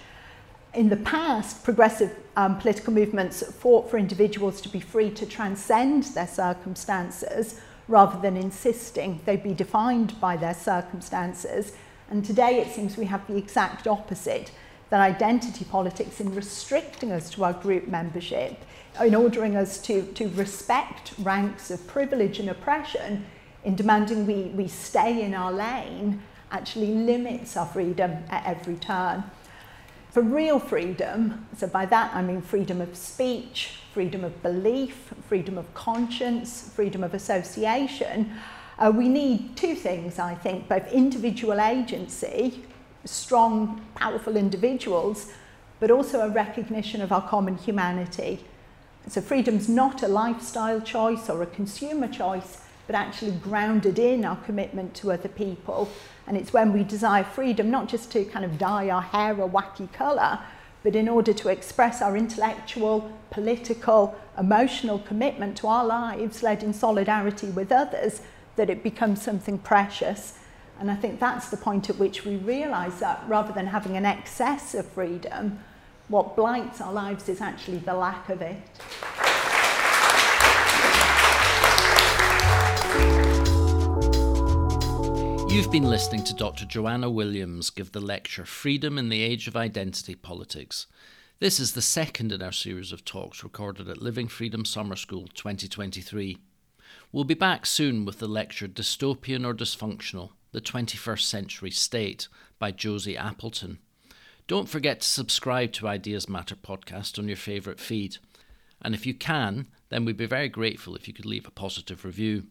in 0.75 0.89
the 0.89 0.97
past, 0.97 1.65
progressive 1.65 2.17
um, 2.37 2.59
political 2.59 2.93
movements 2.93 3.43
fought 3.53 3.91
for 3.91 3.99
individuals 3.99 4.61
to 4.63 4.69
be 4.69 4.81
free 4.81 5.11
to 5.11 5.27
transcend 5.27 6.05
their 6.05 6.27
circumstances 6.27 7.61
rather 7.89 8.21
than 8.21 8.37
insisting 8.37 9.21
they'd 9.25 9.43
be 9.43 9.55
defined 9.55 10.19
by 10.21 10.37
their 10.37 10.55
circumstances. 10.55 11.73
And 12.11 12.25
today 12.25 12.61
it 12.61 12.73
seems 12.73 12.97
we 12.97 13.07
have 13.07 13.27
the 13.27 13.37
exact 13.37 13.87
opposite, 13.87 14.51
that 14.91 15.01
identity 15.01 15.65
politics 15.65 16.21
in 16.21 16.35
restricting 16.35 17.13
us 17.13 17.31
to 17.31 17.45
our 17.45 17.55
group 17.55 17.89
membership, 17.89 18.63
in 19.01 19.15
ordering 19.15 19.57
us 19.57 19.79
to, 19.79 20.03
to 20.13 20.29
respect 20.29 21.15
ranks 21.19 21.71
of 21.71 21.87
privilege 21.87 22.39
and 22.39 22.51
oppression, 22.51 23.25
in 23.65 23.75
demanding 23.75 24.27
we, 24.27 24.51
we 24.55 24.69
stay 24.69 25.23
in 25.23 25.33
our 25.33 25.53
lane, 25.53 26.23
actually 26.51 26.89
limits 26.95 27.57
our 27.57 27.67
freedom 27.67 28.19
at 28.29 28.45
every 28.45 28.77
turn. 28.77 29.25
For 30.13 30.21
real 30.21 30.59
freedom, 30.59 31.47
so 31.57 31.67
by 31.67 31.87
that 31.87 32.15
I 32.15 32.21
mean 32.21 32.43
freedom 32.43 32.83
of 32.83 32.95
speech, 32.97 33.79
freedom 33.95 34.25
of 34.25 34.43
belief, 34.43 35.15
freedom 35.27 35.57
of 35.57 35.73
conscience, 35.73 36.71
freedom 36.75 37.03
of 37.03 37.15
association, 37.15 38.31
uh, 38.79 38.93
we 38.95 39.09
need 39.09 39.57
two 39.57 39.75
things, 39.75 40.19
I 40.19 40.35
think, 40.35 40.69
both 40.69 40.87
individual 40.93 41.59
agency, 41.63 42.63
strong, 43.07 43.87
powerful 43.95 44.37
individuals, 44.37 45.33
but 45.81 45.91
also 45.91 46.21
a 46.21 46.29
recognition 46.29 47.01
of 47.01 47.11
our 47.11 47.27
common 47.27 47.57
humanity. 47.57 48.45
So 49.09 49.23
freedom's 49.23 49.67
not 49.67 50.03
a 50.03 50.09
lifestyle 50.09 50.83
choice 50.83 51.31
or 51.31 51.43
a 51.43 51.47
consumer 51.47 52.07
choice, 52.07 52.62
but 52.87 52.97
actually 52.97 53.33
grounded 53.33 53.99
in 53.99 54.25
our 54.25 54.37
commitment 54.37 54.95
to 54.97 55.13
other 55.13 55.29
people. 55.29 55.89
And 56.27 56.37
it's 56.37 56.53
when 56.53 56.73
we 56.73 56.85
desire 56.85 57.25
freedom, 57.25 57.71
not 57.71 57.89
just 57.89 58.11
to 58.13 58.25
kind 58.25 58.45
of 58.45 58.59
dye 58.59 58.91
our 58.91 59.03
hair 59.03 59.33
a 59.33 59.49
wacky 59.49 59.93
colour, 59.93 60.39
but 60.83 60.97
in 60.97 61.09
order 61.09 61.33
to 61.33 61.49
express 61.49 62.03
our 62.03 62.17
intellectual, 62.17 63.13
political, 63.31 64.17
emotional 64.37 64.99
commitment 64.99 65.57
to 65.59 65.69
our 65.69 65.85
lives 65.85 66.43
led 66.43 66.63
in 66.63 66.73
solidarity 66.73 67.49
with 67.49 67.71
others, 67.71 68.23
that 68.57 68.69
it 68.69 68.83
becomes 68.83 69.23
something 69.23 69.59
precious. 69.59 70.39
And 70.81 70.91
I 70.91 70.97
think 70.97 71.21
that's 71.21 71.49
the 71.49 71.57
point 71.57 71.89
at 71.89 71.99
which 71.99 72.25
we 72.25 72.37
realise 72.37 72.99
that 72.99 73.23
rather 73.29 73.53
than 73.53 73.67
having 73.67 73.97
an 73.97 74.05
excess 74.05 74.75
of 74.75 74.87
freedom, 74.87 75.61
what 76.09 76.35
blights 76.35 76.81
our 76.81 76.93
lives 76.93 77.29
is 77.29 77.41
actually 77.41 77.79
the 77.79 77.95
lack 77.95 78.29
of 78.29 78.43
it. 78.43 78.61
You've 85.53 85.71
been 85.71 85.83
listening 85.83 86.25
to 86.25 86.35
Dr. 86.35 86.65
Joanna 86.65 87.11
Williams 87.11 87.69
give 87.69 87.93
the 87.93 88.01
lecture 88.01 88.47
Freedom 88.47 88.97
in 88.97 89.11
the 89.11 89.21
Age 89.21 89.47
of 89.47 89.55
Identity 89.55 90.15
Politics. 90.15 90.87
This 91.41 91.61
is 91.61 91.73
the 91.73 91.83
second 91.83 92.33
in 92.33 92.41
our 92.41 92.53
series 92.53 92.91
of 92.91 93.05
talks 93.05 93.45
recorded 93.45 93.87
at 93.87 94.01
Living 94.01 94.29
Freedom 94.29 94.65
Summer 94.65 94.97
School 94.97 95.29
2023. 95.35 96.39
We'll 97.13 97.25
be 97.25 97.35
back 97.35 97.67
soon 97.67 98.07
with 98.07 98.19
the 98.19 98.29
lecture 98.29 98.67
Dystopian 98.67 99.45
or 99.47 99.53
Dysfunctional 99.53 100.31
The 100.53 100.63
21st 100.63 101.21
Century 101.21 101.71
State 101.71 102.29
by 102.59 102.71
Josie 102.71 103.19
Appleton. 103.19 103.79
Don't 104.47 104.71
forget 104.71 105.03
to 105.03 105.07
subscribe 105.07 105.73
to 105.73 105.87
Ideas 105.87 106.31
Matter 106.31 106.57
podcast 106.57 107.19
on 107.19 107.29
your 107.29 107.37
favourite 107.37 107.79
feed. 107.79 108.17
And 108.81 108.95
if 108.95 109.05
you 109.05 109.13
can, 109.13 109.67
then 109.91 110.07
we'd 110.07 110.17
be 110.17 110.25
very 110.25 110.49
grateful 110.49 110.97
if 110.97 111.07
you 111.07 111.13
could 111.13 111.27
leave 111.27 111.47
a 111.47 111.51
positive 111.51 112.07
review. 112.07 112.45